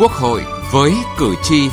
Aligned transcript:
Quốc 0.00 0.12
hội 0.12 0.42
với 0.72 0.92
cử 1.18 1.34
tri. 1.42 1.68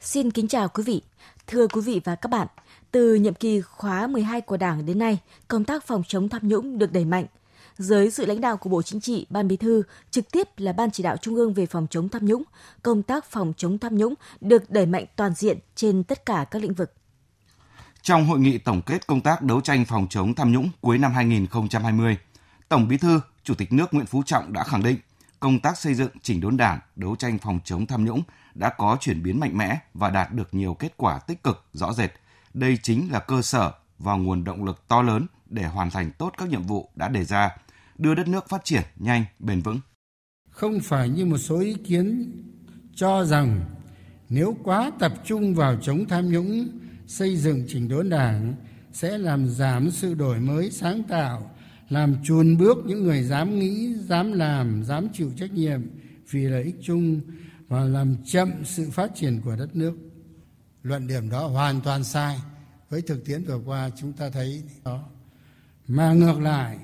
Xin 0.00 0.30
kính 0.30 0.48
chào 0.48 0.68
quý 0.68 0.82
vị. 0.82 1.02
Thưa 1.46 1.66
quý 1.66 1.80
vị 1.80 2.00
và 2.04 2.14
các 2.14 2.28
bạn, 2.28 2.46
từ 2.90 3.14
nhiệm 3.14 3.34
kỳ 3.34 3.60
khóa 3.60 4.06
12 4.06 4.40
của 4.40 4.56
Đảng 4.56 4.86
đến 4.86 4.98
nay, 4.98 5.18
công 5.48 5.64
tác 5.64 5.86
phòng 5.86 6.02
chống 6.08 6.28
tham 6.28 6.48
nhũng 6.48 6.78
được 6.78 6.92
đẩy 6.92 7.04
mạnh. 7.04 7.26
Dưới 7.78 8.10
sự 8.10 8.26
lãnh 8.26 8.40
đạo 8.40 8.56
của 8.56 8.70
Bộ 8.70 8.82
Chính 8.82 9.00
trị, 9.00 9.26
Ban 9.30 9.48
Bí 9.48 9.56
thư, 9.56 9.82
trực 10.10 10.30
tiếp 10.30 10.48
là 10.56 10.72
Ban 10.72 10.90
chỉ 10.90 11.02
đạo 11.02 11.16
Trung 11.16 11.34
ương 11.34 11.54
về 11.54 11.66
phòng 11.66 11.86
chống 11.90 12.08
tham 12.08 12.26
nhũng, 12.26 12.42
công 12.82 13.02
tác 13.02 13.24
phòng 13.24 13.52
chống 13.56 13.78
tham 13.78 13.96
nhũng 13.96 14.14
được 14.40 14.70
đẩy 14.70 14.86
mạnh 14.86 15.04
toàn 15.16 15.34
diện 15.34 15.58
trên 15.74 16.04
tất 16.04 16.26
cả 16.26 16.44
các 16.50 16.62
lĩnh 16.62 16.74
vực. 16.74 16.92
Trong 18.02 18.26
hội 18.26 18.40
nghị 18.40 18.58
tổng 18.58 18.82
kết 18.82 19.06
công 19.06 19.20
tác 19.20 19.42
đấu 19.42 19.60
tranh 19.60 19.84
phòng 19.84 20.06
chống 20.10 20.34
tham 20.34 20.52
nhũng 20.52 20.70
cuối 20.80 20.98
năm 20.98 21.12
2020, 21.12 22.16
Tổng 22.68 22.88
Bí 22.88 22.96
thư, 22.96 23.20
Chủ 23.44 23.54
tịch 23.54 23.72
nước 23.72 23.94
Nguyễn 23.94 24.06
Phú 24.06 24.22
Trọng 24.26 24.52
đã 24.52 24.64
khẳng 24.64 24.82
định 24.82 24.96
công 25.40 25.60
tác 25.60 25.78
xây 25.78 25.94
dựng 25.94 26.10
chỉnh 26.22 26.40
đốn 26.40 26.56
Đảng, 26.56 26.80
đấu 26.96 27.16
tranh 27.16 27.38
phòng 27.38 27.60
chống 27.64 27.86
tham 27.86 28.04
nhũng 28.04 28.22
đã 28.54 28.68
có 28.68 28.96
chuyển 29.00 29.22
biến 29.22 29.40
mạnh 29.40 29.58
mẽ 29.58 29.78
và 29.94 30.10
đạt 30.10 30.32
được 30.32 30.54
nhiều 30.54 30.74
kết 30.74 30.96
quả 30.96 31.18
tích 31.18 31.42
cực 31.42 31.64
rõ 31.72 31.92
rệt. 31.92 32.12
Đây 32.54 32.78
chính 32.82 33.12
là 33.12 33.18
cơ 33.18 33.42
sở 33.42 33.72
và 33.98 34.14
nguồn 34.14 34.44
động 34.44 34.64
lực 34.64 34.88
to 34.88 35.02
lớn 35.02 35.26
để 35.46 35.64
hoàn 35.66 35.90
thành 35.90 36.10
tốt 36.18 36.32
các 36.38 36.48
nhiệm 36.48 36.62
vụ 36.62 36.90
đã 36.94 37.08
đề 37.08 37.24
ra, 37.24 37.56
đưa 37.98 38.14
đất 38.14 38.28
nước 38.28 38.48
phát 38.48 38.64
triển 38.64 38.82
nhanh, 38.96 39.24
bền 39.38 39.60
vững. 39.60 39.80
Không 40.50 40.80
phải 40.80 41.08
như 41.08 41.26
một 41.26 41.38
số 41.38 41.60
ý 41.60 41.74
kiến 41.74 42.32
cho 42.94 43.24
rằng 43.24 43.60
nếu 44.28 44.56
quá 44.64 44.90
tập 44.98 45.12
trung 45.24 45.54
vào 45.54 45.76
chống 45.82 46.04
tham 46.08 46.28
nhũng, 46.28 46.68
xây 47.10 47.36
dựng 47.36 47.64
chỉnh 47.68 47.88
đốn 47.88 48.08
đảng 48.08 48.54
sẽ 48.92 49.18
làm 49.18 49.48
giảm 49.48 49.90
sự 49.90 50.14
đổi 50.14 50.40
mới 50.40 50.70
sáng 50.70 51.02
tạo, 51.02 51.50
làm 51.88 52.16
chuồn 52.24 52.56
bước 52.56 52.78
những 52.86 53.02
người 53.02 53.22
dám 53.22 53.58
nghĩ, 53.58 53.94
dám 53.94 54.32
làm, 54.32 54.84
dám 54.84 55.08
chịu 55.12 55.30
trách 55.36 55.52
nhiệm 55.52 55.80
vì 56.30 56.44
lợi 56.44 56.62
ích 56.62 56.76
chung 56.82 57.20
và 57.68 57.84
làm 57.84 58.16
chậm 58.24 58.52
sự 58.64 58.90
phát 58.90 59.10
triển 59.14 59.40
của 59.44 59.56
đất 59.56 59.76
nước. 59.76 59.92
Luận 60.82 61.06
điểm 61.06 61.30
đó 61.30 61.46
hoàn 61.46 61.80
toàn 61.80 62.04
sai. 62.04 62.38
Với 62.90 63.02
thực 63.02 63.24
tiễn 63.24 63.44
vừa 63.44 63.60
qua 63.64 63.90
chúng 64.00 64.12
ta 64.12 64.30
thấy 64.30 64.62
đó. 64.84 65.04
Mà 65.88 66.12
ngược 66.12 66.40
lại, 66.40 66.78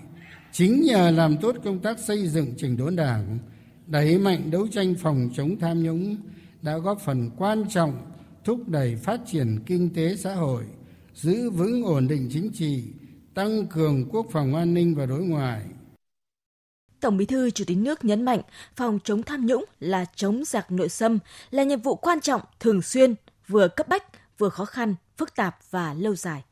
chính 0.52 0.82
nhờ 0.82 1.10
làm 1.10 1.36
tốt 1.36 1.56
công 1.64 1.78
tác 1.78 1.98
xây 1.98 2.28
dựng 2.28 2.54
chỉnh 2.56 2.76
đốn 2.76 2.96
đảng, 2.96 3.38
đẩy 3.86 4.18
mạnh 4.18 4.50
đấu 4.50 4.68
tranh 4.68 4.94
phòng 4.94 5.30
chống 5.34 5.58
tham 5.60 5.82
nhũng 5.82 6.16
đã 6.62 6.78
góp 6.78 7.00
phần 7.00 7.30
quan 7.36 7.64
trọng 7.68 8.15
thúc 8.46 8.68
đẩy 8.68 8.96
phát 8.96 9.20
triển 9.26 9.58
kinh 9.66 9.90
tế 9.94 10.16
xã 10.16 10.34
hội, 10.34 10.64
giữ 11.14 11.50
vững 11.50 11.82
ổn 11.82 12.08
định 12.08 12.28
chính 12.32 12.50
trị, 12.54 12.82
tăng 13.34 13.66
cường 13.66 14.08
quốc 14.10 14.26
phòng 14.30 14.54
an 14.54 14.74
ninh 14.74 14.94
và 14.94 15.06
đối 15.06 15.20
ngoại. 15.20 15.62
Tổng 17.00 17.16
Bí 17.16 17.26
thư 17.26 17.50
Chủ 17.50 17.64
tịch 17.64 17.78
nước 17.78 18.04
nhấn 18.04 18.22
mạnh 18.22 18.40
phòng 18.76 18.98
chống 19.04 19.22
tham 19.22 19.46
nhũng 19.46 19.64
là 19.80 20.04
chống 20.16 20.44
giặc 20.44 20.72
nội 20.72 20.88
xâm, 20.88 21.18
là 21.50 21.64
nhiệm 21.64 21.80
vụ 21.80 21.94
quan 21.94 22.20
trọng, 22.20 22.40
thường 22.60 22.82
xuyên, 22.82 23.14
vừa 23.48 23.68
cấp 23.68 23.88
bách, 23.88 24.04
vừa 24.38 24.48
khó 24.48 24.64
khăn, 24.64 24.94
phức 25.16 25.36
tạp 25.36 25.58
và 25.70 25.94
lâu 25.94 26.14
dài. 26.14 26.44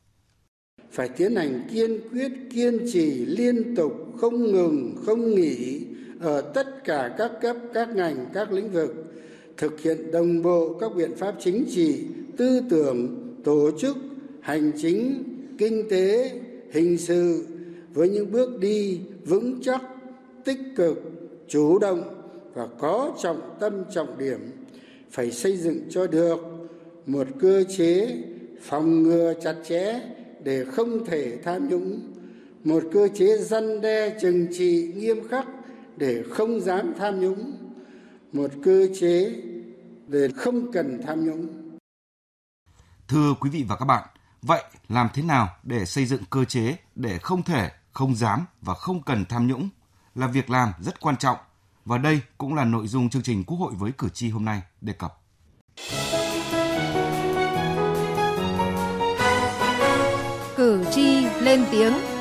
Phải 0.93 1.09
tiến 1.09 1.37
hành 1.37 1.69
kiên 1.71 2.09
quyết, 2.11 2.33
kiên 2.55 2.79
trì, 2.93 3.27
liên 3.27 3.77
tục, 3.77 3.93
không 4.21 4.45
ngừng, 4.45 4.97
không 5.07 5.35
nghỉ 5.35 5.87
ở 6.21 6.41
tất 6.55 6.85
cả 6.85 7.15
các 7.19 7.31
cấp, 7.41 7.57
các 7.75 7.89
ngành, 7.89 8.27
các 8.35 8.53
lĩnh 8.53 8.73
vực, 8.73 9.14
thực 9.57 9.81
hiện 9.81 10.11
đồng 10.13 10.43
bộ 10.43 10.77
các 10.81 10.95
biện 10.97 11.17
pháp 11.17 11.35
chính 11.41 11.65
trị, 11.71 12.05
tư 12.37 12.61
tưởng, 12.71 13.25
tổ 13.45 13.71
chức, 13.79 13.97
hành 14.41 14.73
chính, 14.77 15.25
kinh 15.59 15.89
tế, 15.91 16.33
hình 16.71 16.99
sự 16.99 17.47
với 17.95 18.09
những 18.09 18.33
bước 18.33 18.61
đi 18.61 19.01
vững 19.25 19.61
chắc, 19.63 19.83
tích 20.45 20.61
cực, 20.77 21.03
chủ 21.49 21.79
động 21.79 22.03
và 22.55 22.67
có 22.79 23.17
trọng 23.23 23.41
tâm 23.61 23.85
trọng 23.95 24.19
điểm 24.19 24.39
phải 25.11 25.31
xây 25.31 25.57
dựng 25.57 25.81
cho 25.91 26.07
được 26.07 26.39
một 27.07 27.27
cơ 27.41 27.65
chế 27.77 28.09
phòng 28.61 29.03
ngừa 29.03 29.35
chặt 29.43 29.55
chẽ 29.69 30.01
để 30.45 30.65
không 30.65 31.05
thể 31.05 31.39
tham 31.43 31.69
nhũng 31.69 32.01
một 32.65 32.83
cơ 32.93 33.09
chế 33.15 33.39
răn 33.39 33.81
đe 33.81 34.19
trừng 34.21 34.47
trị 34.53 34.93
nghiêm 34.97 35.29
khắc 35.29 35.47
để 35.97 36.23
không 36.31 36.61
dám 36.61 36.95
tham 36.99 37.21
nhũng 37.21 37.53
một 38.35 38.51
cơ 38.65 38.87
chế 39.01 39.33
để 40.07 40.29
không 40.37 40.73
cần 40.73 41.01
tham 41.07 41.27
nhũng 41.27 41.47
Thưa 43.09 43.35
quý 43.41 43.51
vị 43.51 43.65
và 43.69 43.77
các 43.77 43.85
bạn, 43.85 44.09
vậy 44.43 44.65
làm 44.89 45.09
thế 45.15 45.23
nào 45.23 45.49
để 45.63 45.85
xây 45.85 46.07
dựng 46.07 46.23
cơ 46.31 46.45
chế 46.45 46.77
để 46.95 47.19
không 47.19 47.43
thể, 47.43 47.71
không 47.93 48.15
dám 48.15 48.47
và 48.61 48.75
không 48.75 49.03
cần 49.03 49.25
tham 49.29 49.47
nhũng 49.47 49.69
là 50.15 50.27
việc 50.27 50.51
làm 50.51 50.73
rất 50.81 51.01
quan 51.01 51.17
trọng 51.17 51.37
và 51.85 51.99
đây 51.99 52.21
cũng 52.39 52.55
là 52.55 52.65
nội 52.65 52.87
dung 52.87 53.11
chương 53.11 53.23
trình 53.23 53.45
Quốc 53.45 53.59
hội 53.59 53.73
với 53.77 53.93
cử 53.99 54.09
tri 54.09 54.31
hôm 54.31 54.45
nay 54.45 54.63
đề 54.81 54.93
cập. 54.93 55.21
Cử 60.57 60.85
tri 60.91 61.27
lên 61.41 61.65
tiếng. 61.73 62.14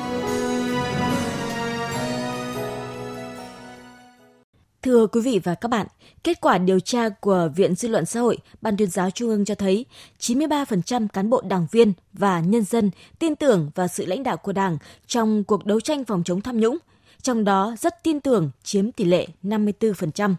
Thưa 4.84 5.06
quý 5.06 5.20
vị 5.20 5.40
và 5.44 5.54
các 5.54 5.68
bạn, 5.68 5.86
kết 6.24 6.40
quả 6.40 6.58
điều 6.58 6.80
tra 6.80 7.08
của 7.08 7.48
Viện 7.56 7.74
Dư 7.74 7.88
luận 7.88 8.06
Xã 8.06 8.20
hội, 8.20 8.38
Ban 8.60 8.76
tuyên 8.76 8.90
giáo 8.90 9.10
Trung 9.10 9.28
ương 9.28 9.44
cho 9.44 9.54
thấy 9.54 9.86
93% 10.20 11.08
cán 11.08 11.30
bộ 11.30 11.42
đảng 11.48 11.66
viên 11.70 11.92
và 12.12 12.40
nhân 12.40 12.64
dân 12.64 12.90
tin 13.18 13.36
tưởng 13.36 13.70
vào 13.74 13.88
sự 13.88 14.06
lãnh 14.06 14.22
đạo 14.22 14.36
của 14.36 14.52
Đảng 14.52 14.78
trong 15.06 15.44
cuộc 15.44 15.66
đấu 15.66 15.80
tranh 15.80 16.04
phòng 16.04 16.22
chống 16.24 16.40
tham 16.40 16.60
nhũng, 16.60 16.78
trong 17.22 17.44
đó 17.44 17.74
rất 17.80 18.02
tin 18.02 18.20
tưởng 18.20 18.50
chiếm 18.62 18.92
tỷ 18.92 19.04
lệ 19.04 19.26
54%. 19.42 20.34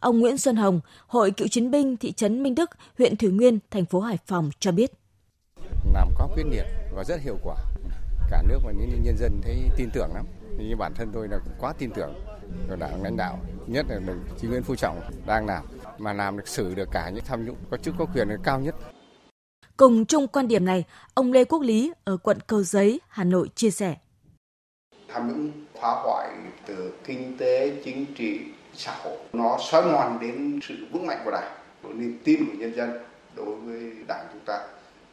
Ông 0.00 0.20
Nguyễn 0.20 0.38
Xuân 0.38 0.56
Hồng, 0.56 0.80
Hội 1.06 1.30
Cựu 1.30 1.48
chiến 1.48 1.70
binh 1.70 1.96
thị 1.96 2.12
trấn 2.12 2.42
Minh 2.42 2.54
Đức, 2.54 2.70
huyện 2.98 3.16
Thủy 3.16 3.30
Nguyên, 3.30 3.58
thành 3.70 3.84
phố 3.84 4.00
Hải 4.00 4.18
Phòng 4.26 4.50
cho 4.60 4.72
biết. 4.72 4.92
Làm 5.94 6.08
có 6.18 6.28
quyết 6.34 6.44
liệt 6.50 6.66
và 6.94 7.04
rất 7.04 7.20
hiệu 7.20 7.38
quả. 7.42 7.56
Cả 8.30 8.42
nước 8.48 8.58
và 8.64 8.72
những 8.72 9.02
nhân 9.02 9.16
dân 9.18 9.40
thấy 9.42 9.56
tin 9.76 9.90
tưởng 9.94 10.10
lắm. 10.14 10.26
Như 10.58 10.76
bản 10.76 10.92
thân 10.94 11.10
tôi 11.14 11.28
là 11.28 11.38
quá 11.60 11.72
tin 11.78 11.90
tưởng 11.90 12.14
vào 12.68 12.76
đảng 12.76 13.02
lãnh 13.02 13.16
đạo, 13.16 13.38
nhất 13.66 13.86
là 13.88 13.98
đồng 14.06 14.24
chí 14.40 14.48
Nguyễn 14.48 14.62
Phú 14.62 14.76
Trọng 14.76 15.00
đang 15.26 15.46
làm 15.46 15.64
mà 15.98 16.12
làm 16.12 16.36
được 16.36 16.48
xử 16.48 16.74
được 16.74 16.88
cả 16.92 17.10
những 17.14 17.24
tham 17.24 17.46
nhũng 17.46 17.56
có 17.70 17.76
chức 17.76 17.94
có 17.98 18.06
quyền 18.14 18.28
cao 18.42 18.60
nhất. 18.60 18.74
Cùng 19.76 20.06
chung 20.06 20.28
quan 20.28 20.48
điểm 20.48 20.64
này, 20.64 20.84
ông 21.14 21.32
Lê 21.32 21.44
Quốc 21.44 21.62
Lý 21.62 21.92
ở 22.04 22.16
quận 22.16 22.38
Cầu 22.46 22.62
Giấy, 22.62 23.00
Hà 23.08 23.24
Nội 23.24 23.48
chia 23.54 23.70
sẻ. 23.70 23.96
Tham 25.08 25.28
nhũng 25.28 25.52
phá 25.80 25.88
hoại 26.04 26.28
từ 26.66 26.92
kinh 27.04 27.38
tế, 27.38 27.72
chính 27.84 28.06
trị, 28.14 28.40
xã 28.74 28.94
hội. 29.02 29.18
Nó 29.32 29.58
xói 29.70 29.82
mòn 29.92 30.18
đến 30.20 30.60
sự 30.62 30.74
vững 30.92 31.06
mạnh 31.06 31.18
của 31.24 31.30
đảng, 31.30 31.52
của 31.82 31.88
niềm 31.88 32.20
tin 32.24 32.46
của 32.46 32.58
nhân 32.58 32.74
dân 32.76 32.90
đối 33.36 33.56
với 33.56 33.92
đảng 34.08 34.26
chúng 34.32 34.44
ta. 34.46 34.60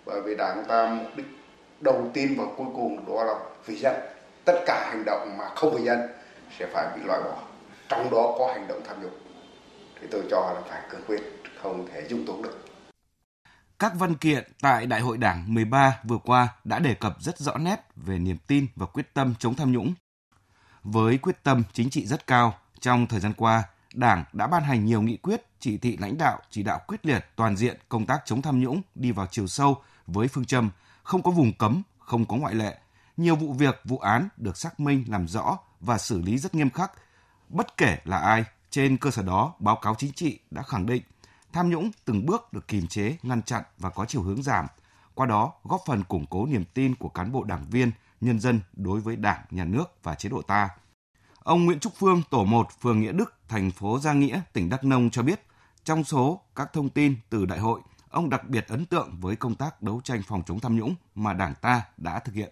Bởi 0.06 0.22
vì 0.22 0.35
đảng 0.35 0.56
chúng 0.56 0.68
ta 0.68 0.90
mục 0.90 1.12
đích 1.16 1.25
đầu 1.81 2.09
tiên 2.13 2.35
và 2.38 2.44
cuối 2.58 2.68
cùng 2.75 3.06
đó 3.08 3.23
là 3.23 3.34
vì 3.66 3.75
dân. 3.75 3.96
Tất 4.46 4.63
cả 4.66 4.90
hành 4.90 5.03
động 5.06 5.38
mà 5.38 5.50
không 5.56 5.75
vì 5.75 5.84
dân 5.84 6.00
sẽ 6.59 6.67
phải 6.73 6.97
bị 6.97 7.03
loại 7.06 7.22
bỏ. 7.23 7.44
Trong 7.89 8.09
đó 8.12 8.35
có 8.39 8.53
hành 8.53 8.67
động 8.67 8.81
tham 8.88 9.01
nhũng. 9.01 9.17
Thì 10.01 10.07
tôi 10.12 10.23
cho 10.31 10.51
là 10.56 10.62
phải 10.69 10.81
cương 10.89 11.01
quyết, 11.07 11.22
không 11.62 11.88
thể 11.88 12.07
dung 12.09 12.25
túng 12.25 12.41
được. 12.41 12.66
Các 13.79 13.94
văn 13.95 14.16
kiện 14.16 14.51
tại 14.61 14.85
Đại 14.85 15.01
hội 15.01 15.17
Đảng 15.17 15.53
13 15.53 16.00
vừa 16.03 16.17
qua 16.17 16.47
đã 16.63 16.79
đề 16.79 16.94
cập 16.94 17.16
rất 17.19 17.38
rõ 17.38 17.57
nét 17.57 17.75
về 17.95 18.19
niềm 18.19 18.38
tin 18.47 18.67
và 18.75 18.85
quyết 18.85 19.13
tâm 19.13 19.34
chống 19.40 19.56
tham 19.56 19.72
nhũng. 19.72 19.94
Với 20.84 21.17
quyết 21.17 21.44
tâm 21.44 21.63
chính 21.73 21.90
trị 21.90 22.06
rất 22.06 22.28
cao, 22.28 22.53
trong 22.79 23.08
thời 23.08 23.20
gian 23.20 23.34
qua, 23.34 23.64
Đảng 23.93 24.23
đã 24.34 24.47
ban 24.47 24.64
hành 24.64 24.85
nhiều 24.85 25.02
nghị 25.02 25.17
quyết, 25.17 25.46
chỉ 25.59 25.78
thị 25.78 25.97
lãnh 25.97 26.17
đạo, 26.17 26.40
chỉ 26.49 26.64
đạo 26.64 26.79
quyết 26.87 27.05
liệt 27.05 27.25
toàn 27.35 27.58
diện 27.58 27.78
công 27.90 28.05
tác 28.05 28.22
chống 28.25 28.41
tham 28.41 28.59
nhũng 28.59 28.81
đi 28.96 29.11
vào 29.11 29.28
chiều 29.31 29.47
sâu 29.47 29.81
với 30.08 30.28
phương 30.28 30.46
châm 30.46 30.70
không 31.03 31.23
có 31.23 31.31
vùng 31.31 31.53
cấm, 31.53 31.81
không 31.99 32.25
có 32.25 32.35
ngoại 32.35 32.55
lệ. 32.55 32.78
Nhiều 33.17 33.35
vụ 33.35 33.53
việc, 33.53 33.81
vụ 33.84 33.97
án 33.97 34.28
được 34.37 34.58
xác 34.58 34.79
minh, 34.79 35.05
làm 35.08 35.28
rõ 35.28 35.58
và 35.81 35.97
xử 35.97 36.22
lý 36.22 36.37
rất 36.37 36.55
nghiêm 36.55 36.69
khắc. 36.69 36.91
Bất 37.49 37.78
kể 37.78 37.97
là 38.05 38.17
ai, 38.17 38.43
trên 38.69 38.97
cơ 38.97 39.11
sở 39.11 39.23
đó, 39.23 39.53
báo 39.59 39.75
cáo 39.75 39.95
chính 39.97 40.11
trị 40.11 40.39
đã 40.51 40.63
khẳng 40.63 40.85
định 40.85 41.03
tham 41.53 41.69
nhũng 41.69 41.91
từng 42.05 42.25
bước 42.25 42.53
được 42.53 42.67
kiềm 42.67 42.87
chế, 42.87 43.17
ngăn 43.23 43.41
chặn 43.41 43.63
và 43.78 43.89
có 43.89 44.05
chiều 44.05 44.22
hướng 44.22 44.43
giảm. 44.43 44.67
Qua 45.13 45.25
đó, 45.25 45.53
góp 45.63 45.81
phần 45.85 46.03
củng 46.03 46.25
cố 46.29 46.45
niềm 46.45 46.66
tin 46.73 46.95
của 46.95 47.09
cán 47.09 47.31
bộ 47.31 47.43
đảng 47.43 47.66
viên, 47.69 47.91
nhân 48.22 48.39
dân 48.39 48.61
đối 48.73 48.99
với 48.99 49.16
Đảng, 49.16 49.45
Nhà 49.51 49.66
nước 49.66 50.03
và 50.03 50.16
chế 50.16 50.29
độ 50.29 50.41
ta. 50.41 50.69
Ông 51.43 51.66
Nguyễn 51.66 51.79
Trúc 51.79 51.93
Phương, 51.95 52.22
tổ 52.29 52.43
1, 52.43 52.67
phường 52.81 52.99
Nghĩa 52.99 53.11
Đức, 53.11 53.34
thành 53.47 53.72
phố 53.72 53.99
Gia 53.99 54.13
Nghĩa, 54.13 54.41
tỉnh 54.53 54.69
Đắk 54.69 54.84
Nông 54.84 55.09
cho 55.09 55.23
biết, 55.23 55.45
trong 55.84 56.03
số 56.03 56.41
các 56.55 56.73
thông 56.73 56.89
tin 56.89 57.16
từ 57.29 57.45
đại 57.45 57.59
hội, 57.59 57.81
ông 58.09 58.29
đặc 58.29 58.49
biệt 58.49 58.67
ấn 58.67 58.85
tượng 58.85 59.17
với 59.22 59.35
công 59.35 59.55
tác 59.55 59.81
đấu 59.81 60.01
tranh 60.03 60.22
phòng 60.27 60.43
chống 60.45 60.59
tham 60.59 60.75
nhũng 60.75 60.95
mà 61.16 61.34
Đảng 61.34 61.53
ta 61.61 61.81
đã 61.97 62.19
thực 62.19 62.35
hiện. 62.35 62.51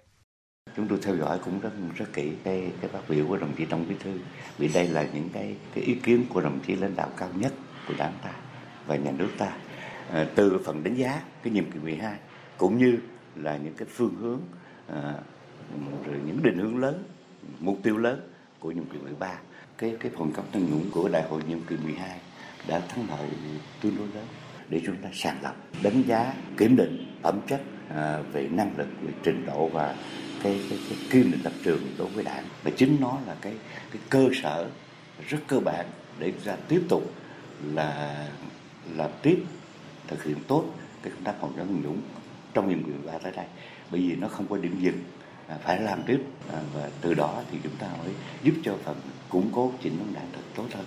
Chúng 0.76 0.88
tôi 0.88 1.00
theo 1.02 1.16
dõi 1.16 1.40
cũng 1.46 1.60
rất 1.60 1.72
rất 1.96 2.14
kỹ 2.14 2.32
cái 2.44 2.72
cái 2.82 2.90
phát 2.94 3.10
biểu 3.10 3.28
của 3.28 3.38
đồng 3.38 3.56
chí 3.58 3.66
Tổng 3.66 3.86
Bí 3.90 3.96
thư 4.04 4.20
vì 4.58 4.68
đây 4.68 4.88
là 4.88 5.08
những 5.14 5.30
cái 5.34 5.56
cái 5.76 5.84
ý 5.84 5.96
kiến 5.96 6.26
của 6.30 6.42
đồng 6.42 6.60
chí 6.68 6.76
lãnh 6.76 6.96
đạo 6.96 7.10
cao 7.18 7.30
nhất 7.36 7.54
của 7.88 7.94
Đảng 7.98 8.14
ta 8.24 8.32
và 8.88 8.96
nhà 8.96 9.12
nước 9.12 9.30
ta. 9.38 9.52
À, 10.12 10.26
từ 10.36 10.62
phần 10.66 10.84
đánh 10.84 10.96
giá 10.96 11.22
cái 11.44 11.54
nhiệm 11.54 11.72
kỳ 11.72 11.80
12 11.80 12.18
cũng 12.58 12.78
như 12.78 12.98
là 13.36 13.58
những 13.58 13.74
cái 13.74 13.88
phương 13.92 14.16
hướng 14.16 14.40
à, 14.88 15.14
rồi 16.06 16.16
những 16.26 16.44
định 16.44 16.58
hướng 16.58 16.78
lớn 16.78 17.04
mục 17.60 17.78
tiêu 17.84 17.98
lớn 17.98 18.32
của 18.60 18.72
nhiệm 18.72 18.86
kỳ 18.86 19.00
13 19.00 19.40
cái 19.78 19.96
cái 20.00 20.12
phòng 20.18 20.32
chống 20.36 20.46
tham 20.54 20.72
nhũng 20.72 20.92
của 20.92 21.10
đại 21.10 21.24
hội 21.30 21.42
nhiệm 21.50 21.62
kỳ 21.62 21.76
12 21.84 22.20
đã 22.68 22.80
thắng 22.80 23.06
lợi 23.10 23.28
tương 23.82 23.98
đối 23.98 24.08
lớn 24.08 24.26
để 24.70 24.82
chúng 24.86 24.96
ta 24.96 25.10
sàng 25.14 25.38
lọc 25.44 25.56
đánh 25.84 26.04
giá 26.08 26.34
kiểm 26.58 26.76
định 26.76 27.20
phẩm 27.22 27.40
chất 27.48 27.62
à, 27.90 28.20
về 28.34 28.48
năng 28.52 28.78
lực 28.78 28.88
về 29.02 29.12
trình 29.24 29.46
độ 29.46 29.68
và 29.68 29.96
cái 30.44 30.62
cái, 30.70 30.80
cái 30.90 30.98
kiên 31.10 31.32
định 31.32 31.42
lập 31.44 31.54
trường 31.64 31.82
đối 31.98 32.08
với 32.08 32.24
đảng. 32.24 32.44
Và 32.64 32.72
chính 32.78 32.98
nó 33.02 33.18
là 33.28 33.36
cái 33.42 33.54
cái 33.92 34.02
cơ 34.10 34.30
sở 34.42 34.70
rất 35.30 35.38
cơ 35.48 35.60
bản 35.60 35.86
để 36.20 36.32
chúng 36.32 36.42
ta 36.46 36.56
tiếp 36.68 36.82
tục 36.90 37.14
là 37.74 38.28
làm 38.96 39.10
tiếp 39.22 39.44
thực 40.08 40.24
hiện 40.24 40.38
tốt 40.48 40.66
cái 41.04 41.12
công 41.16 41.24
tác 41.24 41.34
phòng 41.42 41.54
chống 41.58 41.68
tham 41.68 41.82
nhũng 41.82 42.02
trong 42.54 42.70
nhiệm 42.70 42.84
kỳ 42.84 42.92
ba 43.08 43.18
tới 43.18 43.32
đây. 43.32 43.46
Bởi 43.92 44.02
vì 44.02 44.16
nó 44.16 44.28
không 44.28 44.48
có 44.48 44.58
điểm 44.58 44.80
dừng 44.82 45.04
à, 45.48 45.58
phải 45.64 45.82
làm 45.82 46.04
tiếp 46.04 46.20
à, 46.54 46.60
và 46.74 46.90
từ 47.02 47.14
đó 47.14 47.42
thì 47.52 47.58
chúng 47.64 47.76
ta 47.76 47.88
mới 48.04 48.14
giúp 48.44 48.54
cho 48.64 48.76
phần 48.84 48.96
củng 49.30 49.50
cố 49.54 49.72
chỉnh 49.84 49.98
đốn 50.00 50.14
đảng 50.14 50.28
thật 50.34 50.42
tốt 50.56 50.66
hơn. 50.74 50.86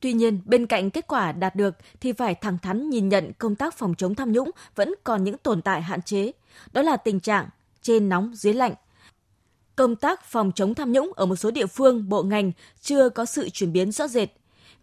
Tuy 0.00 0.12
nhiên, 0.12 0.40
bên 0.44 0.66
cạnh 0.66 0.90
kết 0.90 1.06
quả 1.06 1.32
đạt 1.32 1.56
được 1.56 1.76
thì 2.00 2.12
phải 2.12 2.34
thẳng 2.34 2.58
thắn 2.58 2.90
nhìn 2.90 3.08
nhận 3.08 3.32
công 3.38 3.54
tác 3.54 3.74
phòng 3.74 3.94
chống 3.98 4.14
tham 4.14 4.32
nhũng 4.32 4.50
vẫn 4.74 4.94
còn 5.04 5.24
những 5.24 5.38
tồn 5.38 5.62
tại 5.62 5.82
hạn 5.82 6.02
chế. 6.02 6.32
Đó 6.72 6.82
là 6.82 6.96
tình 6.96 7.20
trạng 7.20 7.48
trên 7.86 8.08
nóng 8.08 8.30
dưới 8.34 8.54
lạnh. 8.54 8.74
Công 9.76 9.96
tác 9.96 10.24
phòng 10.24 10.52
chống 10.54 10.74
tham 10.74 10.92
nhũng 10.92 11.12
ở 11.16 11.26
một 11.26 11.36
số 11.36 11.50
địa 11.50 11.66
phương, 11.66 12.08
bộ 12.08 12.22
ngành 12.22 12.52
chưa 12.80 13.08
có 13.08 13.24
sự 13.24 13.48
chuyển 13.48 13.72
biến 13.72 13.92
rõ 13.92 14.08
rệt. 14.08 14.28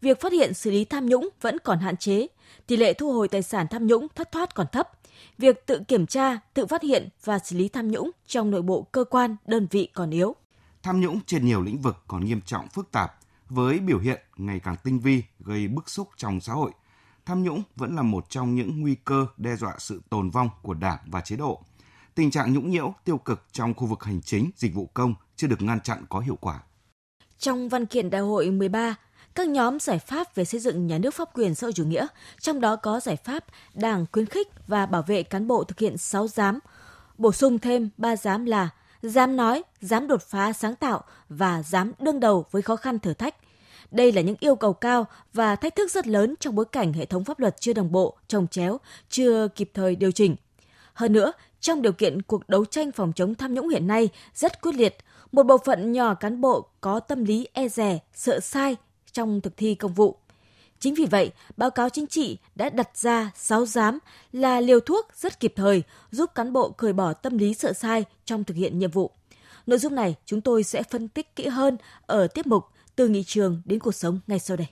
Việc 0.01 0.21
phát 0.21 0.31
hiện 0.31 0.53
xử 0.53 0.71
lý 0.71 0.85
tham 0.85 1.05
nhũng 1.05 1.29
vẫn 1.41 1.59
còn 1.59 1.79
hạn 1.79 1.97
chế, 1.97 2.27
tỷ 2.67 2.77
lệ 2.77 2.93
thu 2.93 3.13
hồi 3.13 3.27
tài 3.27 3.41
sản 3.41 3.67
tham 3.69 3.87
nhũng 3.87 4.07
thất 4.15 4.31
thoát 4.31 4.55
còn 4.55 4.67
thấp. 4.71 4.89
Việc 5.37 5.65
tự 5.65 5.79
kiểm 5.87 6.05
tra, 6.05 6.39
tự 6.53 6.65
phát 6.65 6.81
hiện 6.83 7.09
và 7.23 7.39
xử 7.39 7.57
lý 7.57 7.69
tham 7.69 7.91
nhũng 7.91 8.11
trong 8.27 8.51
nội 8.51 8.61
bộ 8.61 8.87
cơ 8.91 9.03
quan, 9.03 9.35
đơn 9.45 9.67
vị 9.71 9.89
còn 9.93 10.09
yếu. 10.09 10.35
Tham 10.83 11.01
nhũng 11.01 11.19
trên 11.25 11.45
nhiều 11.45 11.61
lĩnh 11.61 11.81
vực 11.81 11.97
còn 12.07 12.25
nghiêm 12.25 12.41
trọng 12.45 12.67
phức 12.67 12.91
tạp, 12.91 13.15
với 13.49 13.79
biểu 13.79 13.99
hiện 13.99 14.21
ngày 14.37 14.59
càng 14.59 14.75
tinh 14.83 14.99
vi 14.99 15.23
gây 15.39 15.67
bức 15.67 15.89
xúc 15.89 16.09
trong 16.17 16.41
xã 16.41 16.53
hội. 16.53 16.71
Tham 17.25 17.43
nhũng 17.43 17.63
vẫn 17.75 17.95
là 17.95 18.01
một 18.01 18.29
trong 18.29 18.55
những 18.55 18.81
nguy 18.81 18.95
cơ 18.95 19.27
đe 19.37 19.55
dọa 19.55 19.75
sự 19.79 20.01
tồn 20.09 20.29
vong 20.29 20.49
của 20.61 20.73
Đảng 20.73 20.99
và 21.05 21.21
chế 21.21 21.35
độ. 21.35 21.61
Tình 22.15 22.31
trạng 22.31 22.53
nhũng 22.53 22.69
nhiễu 22.69 22.93
tiêu 23.05 23.17
cực 23.17 23.43
trong 23.51 23.73
khu 23.73 23.87
vực 23.87 24.03
hành 24.03 24.21
chính, 24.21 24.51
dịch 24.55 24.73
vụ 24.73 24.89
công 24.93 25.15
chưa 25.35 25.47
được 25.47 25.61
ngăn 25.61 25.79
chặn 25.81 26.05
có 26.09 26.19
hiệu 26.19 26.37
quả. 26.41 26.59
Trong 27.37 27.69
văn 27.69 27.85
kiện 27.85 28.09
đại 28.09 28.21
hội 28.21 28.51
13, 28.51 28.95
các 29.35 29.47
nhóm 29.47 29.79
giải 29.79 29.99
pháp 29.99 30.35
về 30.35 30.45
xây 30.45 30.59
dựng 30.59 30.87
nhà 30.87 30.97
nước 30.97 31.13
pháp 31.13 31.29
quyền 31.33 31.55
xã 31.55 31.67
hội 31.67 31.73
chủ 31.73 31.85
nghĩa, 31.85 32.07
trong 32.39 32.61
đó 32.61 32.75
có 32.75 32.99
giải 32.99 33.15
pháp 33.15 33.45
Đảng 33.73 34.05
khuyến 34.11 34.25
khích 34.25 34.47
và 34.67 34.85
bảo 34.85 35.01
vệ 35.01 35.23
cán 35.23 35.47
bộ 35.47 35.63
thực 35.63 35.79
hiện 35.79 35.97
6 35.97 36.27
giám, 36.27 36.59
bổ 37.17 37.31
sung 37.31 37.59
thêm 37.59 37.89
3 37.97 38.15
giám 38.15 38.45
là 38.45 38.69
dám 39.01 39.35
nói, 39.35 39.63
dám 39.81 40.07
đột 40.07 40.21
phá 40.21 40.53
sáng 40.53 40.75
tạo 40.75 41.03
và 41.29 41.63
dám 41.63 41.91
đương 41.99 42.19
đầu 42.19 42.45
với 42.51 42.61
khó 42.61 42.75
khăn 42.75 42.99
thử 42.99 43.13
thách. 43.13 43.35
Đây 43.91 44.11
là 44.11 44.21
những 44.21 44.35
yêu 44.39 44.55
cầu 44.55 44.73
cao 44.73 45.05
và 45.33 45.55
thách 45.55 45.75
thức 45.75 45.91
rất 45.91 46.07
lớn 46.07 46.35
trong 46.39 46.55
bối 46.55 46.65
cảnh 46.65 46.93
hệ 46.93 47.05
thống 47.05 47.23
pháp 47.23 47.39
luật 47.39 47.55
chưa 47.59 47.73
đồng 47.73 47.91
bộ, 47.91 48.17
trồng 48.27 48.47
chéo, 48.47 48.79
chưa 49.09 49.47
kịp 49.55 49.71
thời 49.73 49.95
điều 49.95 50.11
chỉnh. 50.11 50.35
Hơn 50.93 51.13
nữa, 51.13 51.31
trong 51.59 51.81
điều 51.81 51.93
kiện 51.93 52.21
cuộc 52.21 52.49
đấu 52.49 52.65
tranh 52.65 52.91
phòng 52.91 53.13
chống 53.15 53.35
tham 53.35 53.53
nhũng 53.53 53.69
hiện 53.69 53.87
nay 53.87 54.09
rất 54.33 54.61
quyết 54.61 54.75
liệt, 54.75 54.97
một 55.31 55.43
bộ 55.43 55.57
phận 55.57 55.91
nhỏ 55.91 56.13
cán 56.13 56.41
bộ 56.41 56.65
có 56.81 56.99
tâm 56.99 57.23
lý 57.23 57.47
e 57.53 57.67
dè, 57.67 57.99
sợ 58.13 58.39
sai 58.39 58.75
trong 59.11 59.41
thực 59.41 59.57
thi 59.57 59.75
công 59.75 59.93
vụ. 59.93 60.17
Chính 60.79 60.93
vì 60.93 61.05
vậy, 61.05 61.31
báo 61.57 61.71
cáo 61.71 61.89
chính 61.89 62.07
trị 62.07 62.37
đã 62.55 62.69
đặt 62.69 62.97
ra 62.97 63.31
6 63.35 63.65
giám 63.65 63.99
là 64.31 64.59
liều 64.59 64.79
thuốc 64.79 65.07
rất 65.15 65.39
kịp 65.39 65.53
thời 65.55 65.83
giúp 66.11 66.35
cán 66.35 66.53
bộ 66.53 66.69
cởi 66.69 66.93
bỏ 66.93 67.13
tâm 67.13 67.37
lý 67.37 67.53
sợ 67.53 67.73
sai 67.73 68.05
trong 68.25 68.43
thực 68.43 68.57
hiện 68.57 68.79
nhiệm 68.79 68.91
vụ. 68.91 69.11
Nội 69.65 69.79
dung 69.79 69.95
này 69.95 70.15
chúng 70.25 70.41
tôi 70.41 70.63
sẽ 70.63 70.83
phân 70.83 71.07
tích 71.07 71.35
kỹ 71.35 71.47
hơn 71.47 71.77
ở 72.05 72.27
tiết 72.27 72.47
mục 72.47 72.63
Từ 72.95 73.07
nghị 73.07 73.23
trường 73.23 73.61
đến 73.65 73.79
cuộc 73.79 73.95
sống 73.95 74.19
ngay 74.27 74.39
sau 74.39 74.57
đây. 74.57 74.67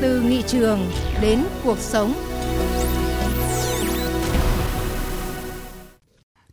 Từ 0.00 0.20
nghị 0.20 0.42
trường 0.42 0.80
đến 1.22 1.44
cuộc 1.64 1.78
sống. 1.78 2.31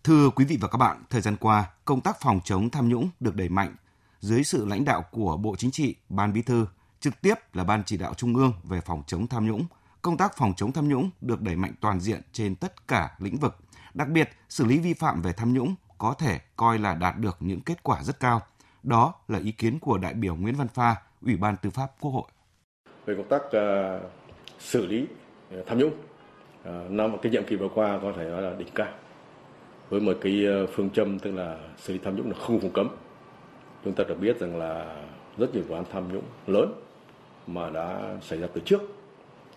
Thưa 0.04 0.30
quý 0.30 0.46
vị 0.46 0.58
và 0.62 0.68
các 0.68 0.78
bạn, 0.78 1.04
thời 1.10 1.22
gian 1.22 1.36
qua, 1.40 1.66
công 1.86 2.02
tác 2.02 2.22
phòng 2.22 2.40
chống 2.44 2.70
tham 2.70 2.90
nhũng 2.90 3.10
được 3.20 3.36
đẩy 3.36 3.50
mạnh 3.50 3.76
dưới 4.20 4.44
sự 4.44 4.66
lãnh 4.66 4.86
đạo 4.86 5.04
của 5.12 5.38
Bộ 5.38 5.56
Chính 5.56 5.72
trị, 5.72 5.96
Ban 6.10 6.34
Bí 6.34 6.42
thư, 6.42 6.66
trực 7.00 7.22
tiếp 7.22 7.36
là 7.54 7.64
Ban 7.64 7.84
chỉ 7.86 7.98
đạo 7.98 8.14
Trung 8.14 8.36
ương 8.36 8.54
về 8.64 8.82
phòng 8.82 9.04
chống 9.08 9.28
tham 9.28 9.48
nhũng. 9.48 9.66
Công 10.02 10.18
tác 10.18 10.38
phòng 10.38 10.54
chống 10.58 10.72
tham 10.72 10.90
nhũng 10.90 11.10
được 11.22 11.42
đẩy 11.42 11.56
mạnh 11.56 11.74
toàn 11.82 12.00
diện 12.00 12.22
trên 12.32 12.56
tất 12.56 12.88
cả 12.88 13.16
lĩnh 13.20 13.38
vực. 13.38 13.58
Đặc 13.94 14.08
biệt, 14.08 14.30
xử 14.50 14.66
lý 14.66 14.80
vi 14.80 14.94
phạm 14.94 15.22
về 15.22 15.34
tham 15.34 15.54
nhũng 15.54 15.76
có 15.98 16.14
thể 16.14 16.40
coi 16.56 16.80
là 16.80 16.96
đạt 16.96 17.18
được 17.18 17.38
những 17.40 17.62
kết 17.62 17.84
quả 17.84 18.04
rất 18.04 18.20
cao. 18.20 18.42
Đó 18.84 19.14
là 19.28 19.40
ý 19.40 19.52
kiến 19.52 19.80
của 19.80 19.98
đại 19.98 20.14
biểu 20.14 20.36
Nguyễn 20.36 20.56
Văn 20.56 20.68
Pha, 20.68 20.96
Ủy 21.22 21.36
ban 21.36 21.58
Tư 21.58 21.70
pháp 21.70 21.92
Quốc 22.00 22.12
hội. 22.12 22.28
Về 23.06 23.16
công 23.18 23.30
tác 23.30 23.42
uh, 23.46 24.12
xử 24.60 24.86
lý 24.86 25.08
uh, 25.60 25.68
tham 25.68 25.78
nhũng, 25.78 25.94
uh, 26.62 26.92
năm 26.92 27.18
cái 27.22 27.32
nhiệm 27.32 27.44
kỳ 27.48 27.56
vừa 27.56 27.70
qua 27.76 28.00
có 28.02 28.14
thể 28.18 28.24
nói 28.24 28.42
là 28.42 28.54
đỉnh 28.60 28.70
cao 28.76 28.88
với 29.90 30.02
một 30.02 30.18
cái 30.22 30.46
ờ, 30.46 30.68
phương 30.68 30.90
châm 30.90 31.20
tức 31.20 31.32
là 31.32 31.58
xử 31.78 31.94
lý 31.94 32.00
tham 32.04 32.16
nhũng 32.16 32.30
là 32.32 32.38
không 32.40 32.60
vùng 32.60 32.72
cấm. 32.72 32.90
Chúng 33.86 33.94
ta 33.94 34.04
được 34.04 34.20
biết 34.20 34.40
rằng 34.40 34.58
là 34.58 34.96
rất 35.38 35.54
nhiều 35.54 35.64
vụ 35.68 35.76
án 35.76 35.84
tham 35.92 36.14
nhũng 36.14 36.24
lớn 36.48 36.74
mà 37.48 37.70
đã 37.70 38.16
xảy 38.22 38.40
ra 38.40 38.48
từ 38.54 38.62
trước 38.66 38.82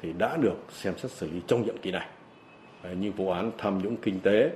thì 0.00 0.12
đã 0.12 0.37
được 0.37 0.56
xem 0.70 0.94
xét 0.99 1.11
xử 1.11 1.31
lý 1.31 1.40
trong 1.46 1.62
nhiệm 1.62 1.79
kỳ 1.82 1.90
này. 1.90 2.08
Như 2.96 3.12
vụ 3.12 3.31
án 3.31 3.50
tham 3.58 3.79
nhũng 3.82 3.96
kinh 3.96 4.20
tế 4.20 4.50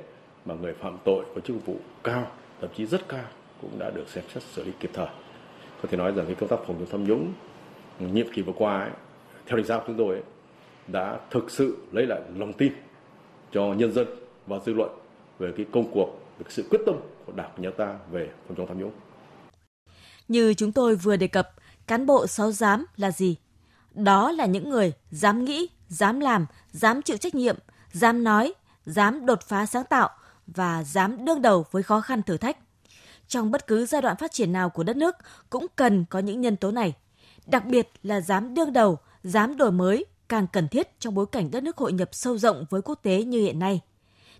mà 0.45 0.55
người 0.55 0.73
phạm 0.73 0.99
tội 1.05 1.25
có 1.35 1.41
chức 1.41 1.67
vụ 1.67 1.77
cao 2.05 2.31
thậm 2.61 2.71
chí 2.77 2.87
rất 2.87 3.09
cao 3.09 3.25
cũng 3.63 3.79
đã 3.79 3.91
được 3.91 4.09
xem 4.09 4.25
xét 4.35 4.43
xử 4.43 4.65
lý 4.65 4.73
kịp 4.81 4.91
thời. 4.95 5.09
Có 5.83 5.89
thể 5.89 5.97
nói 5.97 6.13
rằng 6.13 6.27
cái 6.27 6.35
công 6.35 6.49
tác 6.49 6.59
phòng 6.67 6.77
chống 6.79 6.89
tham 6.91 7.05
nhũng 7.05 7.33
nhiệm 8.01 8.33
kỳ 8.33 8.43
vừa 8.43 8.53
qua 8.57 8.81
ấy, 8.81 8.91
theo 9.47 9.57
đánh 9.57 9.67
giá 9.67 9.79
của 9.79 9.85
chúng 9.87 9.97
tôi 9.97 10.15
ấy, 10.15 10.23
đã 10.87 11.19
thực 11.31 11.51
sự 11.51 11.77
lấy 11.93 12.07
lại 12.07 12.21
lòng 12.37 12.53
tin 12.53 12.73
cho 13.53 13.75
nhân 13.75 13.93
dân 13.93 14.07
và 14.47 14.59
dư 14.59 14.73
luận 14.73 14.91
về 15.39 15.53
cái 15.57 15.67
công 15.73 15.91
cuộc 15.95 16.09
về 16.39 16.45
cái 16.45 16.53
sự 16.53 16.65
quyết 16.71 16.81
tâm 16.87 16.95
của 17.27 17.33
đảng 17.33 17.51
nhà 17.57 17.71
ta 17.79 17.99
về 18.11 18.31
phòng 18.47 18.57
chống 18.57 18.67
tham 18.69 18.79
nhũng 18.79 18.93
như 20.29 20.55
chúng 20.55 20.73
tôi 20.73 20.97
vừa 20.97 21.17
đề 21.17 21.27
cập, 21.27 21.51
cán 21.87 22.07
bộ 22.07 22.27
sáu 22.27 22.53
giám 22.53 22.87
là 22.97 23.11
gì? 23.11 23.37
Đó 23.95 24.33
là 24.33 24.47
những 24.47 24.71
người 24.71 24.93
dám 25.11 25.45
nghĩ, 25.45 25.69
dám 25.89 26.21
làm, 26.21 26.47
dám 26.73 27.03
chịu 27.03 27.17
trách 27.17 27.35
nhiệm, 27.35 27.57
dám 27.93 28.25
nói, 28.25 28.55
dám 28.87 29.27
đột 29.27 29.43
phá 29.43 29.67
sáng 29.67 29.85
tạo 29.85 30.11
và 30.47 30.85
dám 30.85 31.25
đương 31.25 31.43
đầu 31.43 31.65
với 31.71 31.83
khó 31.83 32.01
khăn 32.01 32.23
thử 32.23 32.37
thách. 32.37 32.59
Trong 33.29 33.51
bất 33.51 33.67
cứ 33.67 33.87
giai 33.87 34.03
đoạn 34.03 34.17
phát 34.17 34.33
triển 34.33 34.53
nào 34.53 34.71
của 34.71 34.83
đất 34.83 34.97
nước 34.97 35.17
cũng 35.51 35.67
cần 35.77 36.05
có 36.11 36.19
những 36.19 36.41
nhân 36.41 36.57
tố 36.57 36.71
này. 36.71 36.95
Đặc 37.47 37.67
biệt 37.67 37.91
là 38.03 38.21
dám 38.21 38.55
đương 38.55 38.73
đầu, 38.73 38.99
dám 39.23 39.57
đổi 39.57 39.73
mới 39.73 40.05
càng 40.29 40.47
cần 40.53 40.69
thiết 40.69 41.01
trong 41.01 41.15
bối 41.15 41.27
cảnh 41.33 41.51
đất 41.51 41.63
nước 41.63 41.77
hội 41.77 41.93
nhập 41.93 42.09
sâu 42.13 42.39
rộng 42.39 42.65
với 42.71 42.83
quốc 42.83 42.99
tế 43.03 43.23
như 43.23 43.41
hiện 43.41 43.59
nay. 43.59 43.81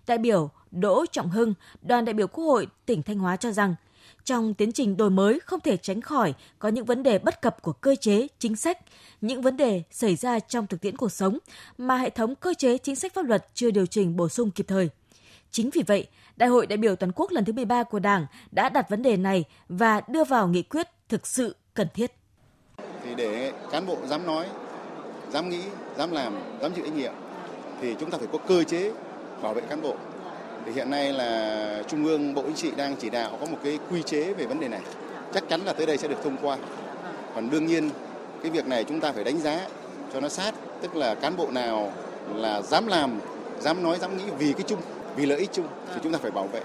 Đại 0.07 0.17
biểu 0.17 0.49
Đỗ 0.71 1.05
Trọng 1.11 1.29
Hưng, 1.29 1.53
đoàn 1.81 2.05
đại 2.05 2.13
biểu 2.13 2.27
Quốc 2.27 2.43
hội 2.45 2.67
tỉnh 2.85 3.03
Thanh 3.03 3.19
Hóa 3.19 3.35
cho 3.35 3.51
rằng– 3.51 3.75
trong 4.27 4.53
tiến 4.53 4.71
trình 4.71 4.97
đổi 4.97 5.09
mới 5.09 5.39
không 5.39 5.59
thể 5.59 5.77
tránh 5.77 6.01
khỏi 6.01 6.33
có 6.59 6.69
những 6.69 6.85
vấn 6.85 7.03
đề 7.03 7.19
bất 7.19 7.41
cập 7.41 7.61
của 7.61 7.73
cơ 7.73 7.95
chế, 7.95 8.27
chính 8.39 8.55
sách, 8.55 8.77
những 9.21 9.41
vấn 9.41 9.57
đề 9.57 9.83
xảy 9.91 10.15
ra 10.15 10.39
trong 10.39 10.67
thực 10.67 10.81
tiễn 10.81 10.97
cuộc 10.97 11.11
sống 11.11 11.37
mà 11.77 11.97
hệ 11.97 12.09
thống 12.09 12.35
cơ 12.35 12.53
chế 12.57 12.77
chính 12.77 12.95
sách 12.95 13.13
pháp 13.13 13.25
luật 13.25 13.47
chưa 13.53 13.71
điều 13.71 13.85
chỉnh 13.85 14.15
bổ 14.15 14.29
sung 14.29 14.51
kịp 14.51 14.65
thời. 14.67 14.89
Chính 15.51 15.69
vì 15.73 15.83
vậy, 15.87 16.07
Đại 16.37 16.49
hội 16.49 16.67
đại 16.67 16.77
biểu 16.77 16.95
toàn 16.95 17.11
quốc 17.15 17.31
lần 17.31 17.45
thứ 17.45 17.53
13 17.53 17.83
của 17.83 17.99
Đảng 17.99 18.25
đã 18.51 18.69
đặt 18.69 18.89
vấn 18.89 19.01
đề 19.01 19.17
này 19.17 19.43
và 19.69 20.01
đưa 20.07 20.23
vào 20.23 20.47
nghị 20.47 20.63
quyết 20.63 20.87
thực 21.09 21.27
sự 21.27 21.55
cần 21.73 21.87
thiết. 21.93 22.11
Thì 23.03 23.15
để 23.15 23.53
cán 23.71 23.85
bộ 23.85 23.97
dám 24.05 24.25
nói, 24.25 24.45
dám 25.31 25.49
nghĩ, 25.49 25.61
dám 25.97 26.11
làm, 26.11 26.33
dám 26.61 26.71
chịu 26.75 26.85
trách 26.85 26.95
nhiệm 26.95 27.13
thì 27.81 27.95
chúng 27.99 28.11
ta 28.11 28.17
phải 28.17 28.27
có 28.31 28.39
cơ 28.47 28.63
chế 28.63 28.91
bảo 29.41 29.53
vệ 29.53 29.61
cán 29.69 29.81
bộ 29.81 29.95
thì 30.65 30.71
hiện 30.71 30.89
nay 30.89 31.13
là 31.13 31.83
Trung 31.87 32.05
ương 32.05 32.33
Bộ 32.33 32.41
Chính 32.41 32.55
trị 32.55 32.71
đang 32.77 32.95
chỉ 32.95 33.09
đạo 33.09 33.37
có 33.39 33.45
một 33.45 33.57
cái 33.63 33.79
quy 33.91 34.03
chế 34.03 34.33
về 34.33 34.45
vấn 34.45 34.59
đề 34.59 34.67
này. 34.67 34.81
Chắc 35.33 35.49
chắn 35.49 35.61
là 35.65 35.73
tới 35.73 35.85
đây 35.85 35.97
sẽ 35.97 36.07
được 36.07 36.23
thông 36.23 36.37
qua. 36.41 36.57
Còn 37.35 37.49
đương 37.49 37.65
nhiên 37.65 37.89
cái 38.41 38.51
việc 38.51 38.67
này 38.67 38.83
chúng 38.83 38.99
ta 38.99 39.11
phải 39.11 39.23
đánh 39.23 39.39
giá 39.39 39.59
cho 40.13 40.19
nó 40.19 40.29
sát, 40.29 40.53
tức 40.81 40.95
là 40.95 41.15
cán 41.15 41.37
bộ 41.37 41.47
nào 41.51 41.93
là 42.35 42.61
dám 42.61 42.87
làm, 42.87 43.19
dám 43.59 43.83
nói, 43.83 43.97
dám 43.99 44.17
nghĩ 44.17 44.23
vì 44.39 44.53
cái 44.53 44.63
chung, 44.67 44.79
vì 45.15 45.25
lợi 45.25 45.39
ích 45.39 45.49
chung 45.53 45.67
thì 45.93 45.99
chúng 46.03 46.13
ta 46.13 46.19
phải 46.21 46.31
bảo 46.31 46.47
vệ. 46.47 46.61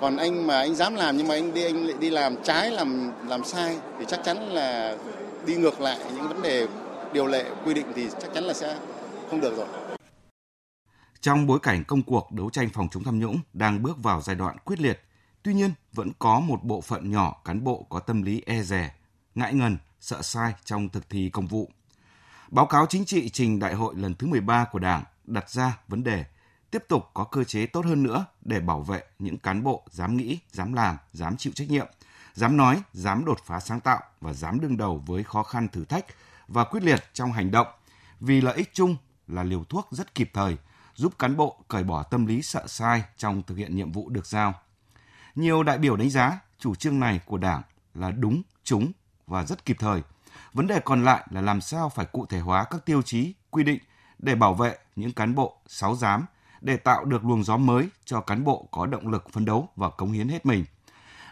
Còn 0.00 0.16
anh 0.16 0.46
mà 0.46 0.58
anh 0.58 0.74
dám 0.74 0.94
làm 0.94 1.16
nhưng 1.16 1.28
mà 1.28 1.34
anh 1.34 1.54
đi 1.54 1.64
anh 1.64 1.86
lại 1.86 1.94
đi 2.00 2.10
làm 2.10 2.36
trái 2.42 2.70
làm 2.70 3.12
làm 3.28 3.44
sai 3.44 3.76
thì 3.98 4.04
chắc 4.08 4.24
chắn 4.24 4.52
là 4.52 4.96
đi 5.46 5.54
ngược 5.54 5.80
lại 5.80 5.98
những 6.16 6.28
vấn 6.28 6.42
đề 6.42 6.66
điều 7.12 7.26
lệ 7.26 7.44
quy 7.64 7.74
định 7.74 7.86
thì 7.94 8.08
chắc 8.20 8.34
chắn 8.34 8.44
là 8.44 8.54
sẽ 8.54 8.74
không 9.30 9.40
được 9.40 9.56
rồi. 9.56 9.66
Trong 11.26 11.46
bối 11.46 11.58
cảnh 11.62 11.84
công 11.84 12.02
cuộc 12.02 12.32
đấu 12.32 12.50
tranh 12.50 12.68
phòng 12.68 12.88
chống 12.90 13.04
tham 13.04 13.18
nhũng 13.18 13.40
đang 13.52 13.82
bước 13.82 14.02
vào 14.02 14.20
giai 14.20 14.36
đoạn 14.36 14.56
quyết 14.64 14.80
liệt, 14.80 15.02
tuy 15.42 15.54
nhiên 15.54 15.70
vẫn 15.92 16.12
có 16.18 16.40
một 16.40 16.64
bộ 16.64 16.80
phận 16.80 17.10
nhỏ 17.10 17.40
cán 17.44 17.64
bộ 17.64 17.86
có 17.88 18.00
tâm 18.00 18.22
lý 18.22 18.42
e 18.46 18.62
dè, 18.62 18.94
ngại 19.34 19.54
ngần, 19.54 19.78
sợ 20.00 20.22
sai 20.22 20.54
trong 20.64 20.88
thực 20.88 21.10
thi 21.10 21.30
công 21.30 21.46
vụ. 21.46 21.70
Báo 22.48 22.66
cáo 22.66 22.86
chính 22.86 23.04
trị 23.04 23.28
trình 23.28 23.58
đại 23.58 23.74
hội 23.74 23.94
lần 23.96 24.14
thứ 24.14 24.26
13 24.26 24.64
của 24.64 24.78
Đảng 24.78 25.04
đặt 25.24 25.50
ra 25.50 25.78
vấn 25.88 26.04
đề 26.04 26.24
tiếp 26.70 26.84
tục 26.88 27.10
có 27.14 27.24
cơ 27.24 27.44
chế 27.44 27.66
tốt 27.66 27.84
hơn 27.84 28.02
nữa 28.02 28.26
để 28.40 28.60
bảo 28.60 28.80
vệ 28.80 29.02
những 29.18 29.38
cán 29.38 29.62
bộ 29.62 29.82
dám 29.90 30.16
nghĩ, 30.16 30.38
dám 30.52 30.72
làm, 30.72 30.96
dám 31.12 31.36
chịu 31.36 31.52
trách 31.56 31.70
nhiệm, 31.70 31.86
dám 32.34 32.56
nói, 32.56 32.82
dám 32.92 33.24
đột 33.24 33.38
phá 33.44 33.60
sáng 33.60 33.80
tạo 33.80 34.00
và 34.20 34.32
dám 34.32 34.60
đương 34.60 34.76
đầu 34.76 35.02
với 35.06 35.24
khó 35.24 35.42
khăn 35.42 35.68
thử 35.68 35.84
thách 35.84 36.06
và 36.48 36.64
quyết 36.64 36.82
liệt 36.82 37.04
trong 37.12 37.32
hành 37.32 37.50
động 37.50 37.66
vì 38.20 38.40
lợi 38.40 38.56
ích 38.56 38.70
chung 38.72 38.96
là 39.28 39.42
liều 39.42 39.64
thuốc 39.64 39.88
rất 39.90 40.14
kịp 40.14 40.30
thời, 40.34 40.56
giúp 40.96 41.18
cán 41.18 41.36
bộ 41.36 41.64
cởi 41.68 41.84
bỏ 41.84 42.02
tâm 42.02 42.26
lý 42.26 42.42
sợ 42.42 42.66
sai 42.66 43.04
trong 43.16 43.42
thực 43.42 43.54
hiện 43.54 43.76
nhiệm 43.76 43.92
vụ 43.92 44.08
được 44.08 44.26
giao. 44.26 44.54
Nhiều 45.34 45.62
đại 45.62 45.78
biểu 45.78 45.96
đánh 45.96 46.10
giá 46.10 46.40
chủ 46.58 46.74
trương 46.74 47.00
này 47.00 47.20
của 47.26 47.38
Đảng 47.38 47.62
là 47.94 48.10
đúng, 48.10 48.42
trúng 48.64 48.92
và 49.26 49.44
rất 49.44 49.64
kịp 49.64 49.76
thời. 49.80 50.02
Vấn 50.52 50.66
đề 50.66 50.80
còn 50.80 51.04
lại 51.04 51.26
là 51.30 51.40
làm 51.40 51.60
sao 51.60 51.88
phải 51.88 52.06
cụ 52.06 52.26
thể 52.26 52.40
hóa 52.40 52.64
các 52.64 52.86
tiêu 52.86 53.02
chí, 53.02 53.34
quy 53.50 53.64
định 53.64 53.78
để 54.18 54.34
bảo 54.34 54.54
vệ 54.54 54.78
những 54.96 55.12
cán 55.12 55.34
bộ 55.34 55.56
sáu 55.66 55.96
giám, 55.96 56.26
để 56.60 56.76
tạo 56.76 57.04
được 57.04 57.24
luồng 57.24 57.44
gió 57.44 57.56
mới 57.56 57.88
cho 58.04 58.20
cán 58.20 58.44
bộ 58.44 58.68
có 58.70 58.86
động 58.86 59.08
lực 59.08 59.32
phấn 59.32 59.44
đấu 59.44 59.68
và 59.76 59.90
cống 59.90 60.12
hiến 60.12 60.28
hết 60.28 60.46
mình. 60.46 60.64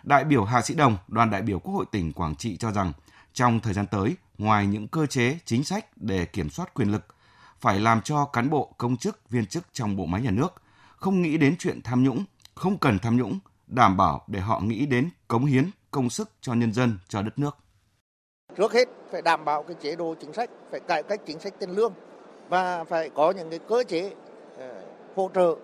Đại 0.02 0.25
biểu 0.25 0.44
Hà 0.44 0.62
Sĩ 0.62 0.75
Đồng, 0.75 0.97
đoàn 1.09 1.30
đại 1.30 1.42
biểu 1.42 1.59
Quốc 1.59 1.75
hội 1.75 1.85
tỉnh 1.92 2.12
Quảng 2.12 2.37
Trị 2.37 2.56
cho 2.56 2.73
rằng, 2.73 2.92
trong 3.33 3.61
thời 3.61 3.75
gian 3.75 3.87
tới, 3.87 4.16
ngoài 4.38 4.66
những 4.66 4.88
cơ 4.88 5.06
chế, 5.06 5.38
chính 5.44 5.64
sách 5.64 5.87
để 5.97 6.26
kiểm 6.26 6.50
soát 6.50 6.75
quyền 6.75 6.92
lực, 6.92 7.13
phải 7.64 7.80
làm 7.80 8.00
cho 8.00 8.25
cán 8.25 8.50
bộ, 8.50 8.75
công 8.78 8.97
chức, 8.97 9.30
viên 9.30 9.47
chức 9.47 9.64
trong 9.73 9.97
bộ 9.97 10.06
máy 10.06 10.23
nhà 10.23 10.30
nước 10.30 10.49
không 10.97 11.23
nghĩ 11.23 11.37
đến 11.37 11.54
chuyện 11.59 11.80
tham 11.85 12.04
nhũng, 12.04 12.25
không 12.54 12.78
cần 12.78 12.99
tham 12.99 13.16
nhũng, 13.16 13.38
đảm 13.66 13.97
bảo 13.97 14.25
để 14.26 14.40
họ 14.40 14.61
nghĩ 14.61 14.87
đến 14.87 15.11
cống 15.28 15.44
hiến, 15.44 15.71
công 15.90 16.11
sức 16.11 16.30
cho 16.40 16.54
nhân 16.54 16.73
dân, 16.73 16.99
cho 17.09 17.23
đất 17.23 17.38
nước. 17.38 17.56
Trước 18.56 18.73
hết 18.73 18.88
phải 19.11 19.23
đảm 19.23 19.44
bảo 19.44 19.62
cái 19.62 19.76
chế 19.80 19.97
độ 19.97 20.14
chính 20.21 20.33
sách, 20.33 20.50
phải 20.71 20.80
cải 20.80 21.02
cách 21.02 21.21
chính 21.26 21.38
sách 21.38 21.54
tiền 21.59 21.71
lương 21.71 21.92
và 22.49 22.85
phải 22.85 23.11
có 23.11 23.30
những 23.30 23.50
cái 23.50 23.59
cơ 23.68 23.85
chế 23.88 24.12
ờ, 24.59 24.83
hỗ 25.16 25.30
trợ 25.35 25.54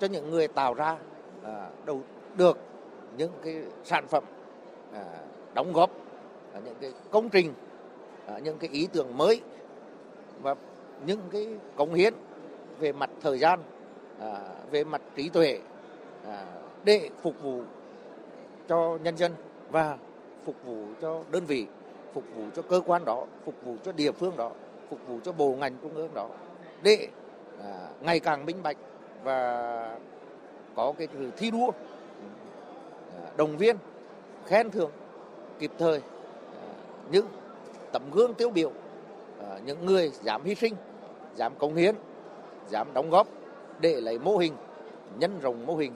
cho 0.00 0.06
những 0.06 0.30
người 0.30 0.48
tạo 0.48 0.74
ra 0.74 0.96
ờ, 1.42 1.70
đầu 1.84 2.02
được 2.36 2.58
những 3.16 3.32
cái 3.44 3.62
sản 3.84 4.08
phẩm 4.08 4.24
ờ, 4.92 5.04
đóng 5.54 5.72
góp 5.72 5.90
những 6.64 6.76
cái 6.80 6.92
công 7.10 7.28
trình 7.28 7.54
những 8.42 8.58
cái 8.58 8.70
ý 8.70 8.88
tưởng 8.92 9.18
mới 9.18 9.40
và 10.42 10.54
những 11.06 11.20
cái 11.30 11.48
cống 11.76 11.94
hiến 11.94 12.14
về 12.78 12.92
mặt 12.92 13.10
thời 13.22 13.38
gian 13.38 13.60
à, 14.20 14.40
về 14.70 14.84
mặt 14.84 15.02
trí 15.16 15.28
tuệ 15.28 15.60
à, 16.26 16.44
để 16.84 17.10
phục 17.22 17.42
vụ 17.42 17.62
cho 18.68 18.98
nhân 19.02 19.16
dân 19.16 19.32
và 19.70 19.96
phục 20.44 20.54
vụ 20.64 20.86
cho 21.00 21.22
đơn 21.30 21.44
vị 21.46 21.66
phục 22.12 22.24
vụ 22.36 22.42
cho 22.56 22.62
cơ 22.62 22.80
quan 22.86 23.04
đó 23.04 23.24
phục 23.44 23.54
vụ 23.64 23.76
cho 23.84 23.92
địa 23.92 24.12
phương 24.12 24.36
đó 24.36 24.50
phục 24.90 24.98
vụ 25.08 25.18
cho 25.24 25.32
bộ 25.32 25.54
ngành 25.54 25.76
trung 25.82 25.94
ương 25.94 26.14
đó 26.14 26.28
để 26.82 27.08
à, 27.62 27.88
ngày 28.00 28.20
càng 28.20 28.46
minh 28.46 28.62
bạch 28.62 28.76
và 29.24 29.98
có 30.74 30.92
cái 30.98 31.08
sự 31.12 31.30
thi 31.36 31.50
đua 31.50 31.70
à, 33.22 33.30
đồng 33.36 33.56
viên 33.56 33.76
khen 34.46 34.70
thưởng 34.70 34.90
kịp 35.58 35.70
thời 35.78 35.98
à, 35.98 36.68
những 37.10 37.26
tấm 37.92 38.02
gương 38.12 38.34
tiêu 38.34 38.50
biểu 38.50 38.72
Ờ, 39.38 39.60
những 39.64 39.86
người 39.86 40.10
dám 40.22 40.44
hy 40.44 40.54
sinh 40.54 40.74
dám 41.34 41.54
cống 41.58 41.74
hiến 41.74 41.94
dám 42.68 42.94
đóng 42.94 43.10
góp 43.10 43.28
để 43.80 44.00
lấy 44.00 44.18
mô 44.18 44.36
hình 44.36 44.52
nhân 45.18 45.38
rộng 45.40 45.66
mô 45.66 45.76
hình 45.76 45.92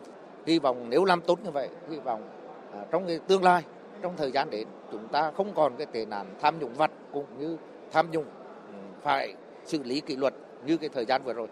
hy 0.47 0.59
vọng 0.59 0.87
nếu 0.91 1.05
làm 1.05 1.21
tốt 1.21 1.39
như 1.45 1.51
vậy 1.51 1.69
hy 1.91 1.97
vọng 1.97 2.29
à, 2.73 2.85
trong 2.91 3.07
cái 3.07 3.19
tương 3.19 3.45
lai 3.45 3.63
trong 4.03 4.17
thời 4.17 4.33
gian 4.33 4.51
đến 4.51 4.69
chúng 4.93 5.09
ta 5.09 5.33
không 5.37 5.55
còn 5.55 5.77
cái 5.77 5.87
tệ 5.87 6.05
nạn 6.05 6.35
tham 6.41 6.59
nhũng 6.59 6.75
vặt 6.75 6.91
cũng 7.13 7.27
như 7.39 7.57
tham 7.93 8.11
nhũng 8.11 8.25
ừ, 8.67 8.75
phải 9.03 9.35
xử 9.65 9.83
lý 9.83 10.01
kỷ 10.01 10.17
luật 10.17 10.35
như 10.67 10.77
cái 10.77 10.89
thời 10.89 11.05
gian 11.05 11.23
vừa 11.25 11.33
rồi. 11.33 11.49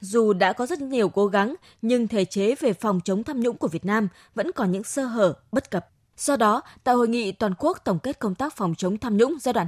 Dù 0.00 0.32
đã 0.32 0.52
có 0.52 0.66
rất 0.66 0.80
nhiều 0.80 1.08
cố 1.08 1.26
gắng, 1.26 1.54
nhưng 1.82 2.08
thể 2.08 2.24
chế 2.24 2.54
về 2.54 2.72
phòng 2.72 3.00
chống 3.04 3.24
tham 3.24 3.40
nhũng 3.40 3.56
của 3.56 3.68
Việt 3.68 3.84
Nam 3.84 4.08
vẫn 4.34 4.52
còn 4.52 4.72
những 4.72 4.84
sơ 4.84 5.04
hở, 5.04 5.34
bất 5.52 5.70
cập. 5.70 5.91
Do 6.16 6.36
đó, 6.36 6.62
tại 6.84 6.94
hội 6.94 7.08
nghị 7.08 7.32
toàn 7.32 7.54
quốc 7.58 7.78
tổng 7.84 7.98
kết 7.98 8.18
công 8.18 8.34
tác 8.34 8.56
phòng 8.56 8.74
chống 8.74 8.98
tham 8.98 9.16
nhũng 9.16 9.36
giai 9.40 9.52
đoạn 9.52 9.66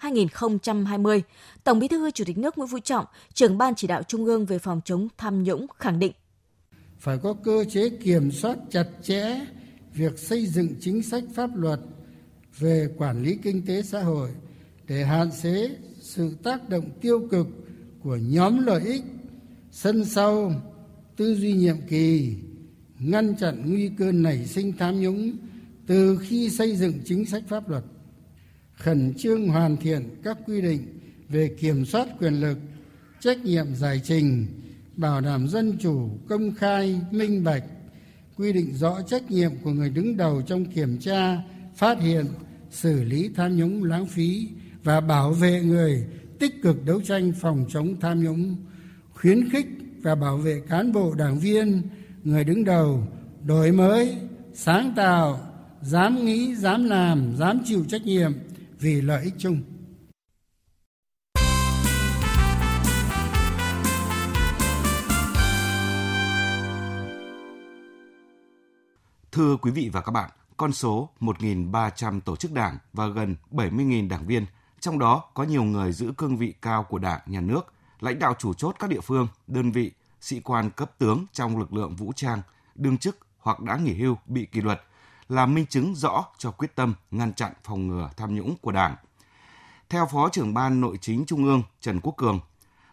2013-2020, 0.00 1.20
Tổng 1.64 1.78
Bí 1.78 1.88
thư 1.88 2.10
Chủ 2.10 2.24
tịch 2.24 2.38
nước 2.38 2.58
Nguyễn 2.58 2.68
Phú 2.68 2.78
Trọng, 2.78 3.04
trưởng 3.34 3.58
ban 3.58 3.74
chỉ 3.74 3.86
đạo 3.86 4.02
Trung 4.02 4.24
ương 4.24 4.46
về 4.46 4.58
phòng 4.58 4.80
chống 4.84 5.08
tham 5.18 5.42
nhũng 5.42 5.66
khẳng 5.78 5.98
định. 5.98 6.12
Phải 6.98 7.18
có 7.22 7.34
cơ 7.44 7.64
chế 7.70 7.88
kiểm 7.88 8.30
soát 8.30 8.58
chặt 8.70 8.86
chẽ 9.02 9.40
việc 9.94 10.18
xây 10.18 10.46
dựng 10.46 10.68
chính 10.80 11.02
sách 11.02 11.24
pháp 11.34 11.56
luật 11.56 11.80
về 12.58 12.88
quản 12.98 13.22
lý 13.22 13.38
kinh 13.42 13.66
tế 13.66 13.82
xã 13.82 14.02
hội 14.02 14.30
để 14.88 15.04
hạn 15.04 15.30
chế 15.42 15.70
sự 16.00 16.36
tác 16.42 16.68
động 16.68 16.90
tiêu 17.00 17.28
cực 17.30 17.46
của 18.02 18.16
nhóm 18.16 18.66
lợi 18.66 18.82
ích 18.84 19.02
sân 19.70 20.04
sau 20.04 20.52
tư 21.16 21.34
duy 21.34 21.52
nhiệm 21.52 21.76
kỳ 21.88 22.36
ngăn 23.02 23.36
chặn 23.36 23.62
nguy 23.66 23.90
cơ 23.98 24.12
nảy 24.12 24.46
sinh 24.46 24.72
tham 24.78 25.00
nhũng 25.00 25.36
từ 25.86 26.18
khi 26.22 26.50
xây 26.50 26.76
dựng 26.76 26.92
chính 27.04 27.24
sách 27.24 27.42
pháp 27.48 27.68
luật, 27.68 27.84
khẩn 28.74 29.14
trương 29.18 29.48
hoàn 29.48 29.76
thiện 29.76 30.08
các 30.24 30.38
quy 30.46 30.60
định 30.60 31.00
về 31.28 31.56
kiểm 31.60 31.84
soát 31.84 32.08
quyền 32.18 32.34
lực, 32.34 32.58
trách 33.20 33.44
nhiệm 33.44 33.74
giải 33.74 34.00
trình, 34.04 34.46
bảo 34.96 35.20
đảm 35.20 35.48
dân 35.48 35.76
chủ, 35.80 36.10
công 36.28 36.54
khai, 36.54 37.00
minh 37.10 37.44
bạch, 37.44 37.64
quy 38.36 38.52
định 38.52 38.74
rõ 38.74 39.02
trách 39.02 39.30
nhiệm 39.30 39.50
của 39.62 39.70
người 39.70 39.90
đứng 39.90 40.16
đầu 40.16 40.42
trong 40.42 40.64
kiểm 40.64 40.98
tra, 40.98 41.42
phát 41.76 42.00
hiện, 42.00 42.26
xử 42.70 43.04
lý 43.04 43.30
tham 43.34 43.56
nhũng 43.56 43.84
lãng 43.84 44.06
phí 44.06 44.48
và 44.84 45.00
bảo 45.00 45.32
vệ 45.32 45.60
người 45.60 46.06
tích 46.38 46.62
cực 46.62 46.84
đấu 46.84 47.00
tranh 47.00 47.32
phòng 47.40 47.66
chống 47.68 48.00
tham 48.00 48.24
nhũng, 48.24 48.56
khuyến 49.14 49.50
khích 49.50 49.66
và 50.02 50.14
bảo 50.14 50.36
vệ 50.36 50.60
cán 50.68 50.92
bộ 50.92 51.14
đảng 51.14 51.38
viên 51.38 51.82
người 52.24 52.44
đứng 52.44 52.64
đầu 52.64 53.02
đổi 53.44 53.72
mới 53.72 54.18
sáng 54.54 54.92
tạo 54.96 55.40
dám 55.80 56.24
nghĩ 56.24 56.54
dám 56.54 56.84
làm 56.84 57.36
dám 57.36 57.60
chịu 57.64 57.84
trách 57.88 58.02
nhiệm 58.02 58.32
vì 58.78 59.00
lợi 59.00 59.24
ích 59.24 59.34
chung. 59.38 59.62
Thưa 69.32 69.56
quý 69.56 69.70
vị 69.70 69.90
và 69.92 70.00
các 70.00 70.10
bạn, 70.10 70.30
con 70.56 70.72
số 70.72 71.08
1.300 71.20 72.20
tổ 72.20 72.36
chức 72.36 72.52
đảng 72.52 72.78
và 72.92 73.06
gần 73.06 73.36
70.000 73.50 74.08
đảng 74.08 74.26
viên, 74.26 74.46
trong 74.80 74.98
đó 74.98 75.24
có 75.34 75.44
nhiều 75.44 75.64
người 75.64 75.92
giữ 75.92 76.12
cương 76.16 76.36
vị 76.36 76.54
cao 76.62 76.86
của 76.88 76.98
đảng, 76.98 77.20
nhà 77.26 77.40
nước, 77.40 77.60
lãnh 78.00 78.18
đạo 78.18 78.34
chủ 78.38 78.54
chốt 78.54 78.76
các 78.78 78.90
địa 78.90 79.00
phương, 79.00 79.28
đơn 79.46 79.70
vị, 79.70 79.92
sĩ 80.22 80.40
quan 80.40 80.70
cấp 80.70 80.92
tướng 80.98 81.26
trong 81.32 81.58
lực 81.58 81.72
lượng 81.72 81.96
vũ 81.96 82.12
trang, 82.16 82.42
đương 82.74 82.98
chức 82.98 83.18
hoặc 83.38 83.60
đã 83.60 83.76
nghỉ 83.76 83.94
hưu 83.94 84.16
bị 84.26 84.46
kỷ 84.46 84.60
luật 84.60 84.82
là 85.28 85.46
minh 85.46 85.66
chứng 85.66 85.94
rõ 85.94 86.24
cho 86.38 86.50
quyết 86.50 86.74
tâm 86.74 86.94
ngăn 87.10 87.34
chặn 87.34 87.52
phòng 87.64 87.88
ngừa 87.88 88.10
tham 88.16 88.34
nhũng 88.34 88.56
của 88.60 88.72
Đảng. 88.72 88.96
Theo 89.88 90.06
Phó 90.06 90.28
trưởng 90.28 90.54
Ban 90.54 90.80
Nội 90.80 90.98
chính 91.00 91.24
Trung 91.26 91.44
ương 91.44 91.62
Trần 91.80 92.00
Quốc 92.00 92.14
Cường, 92.16 92.40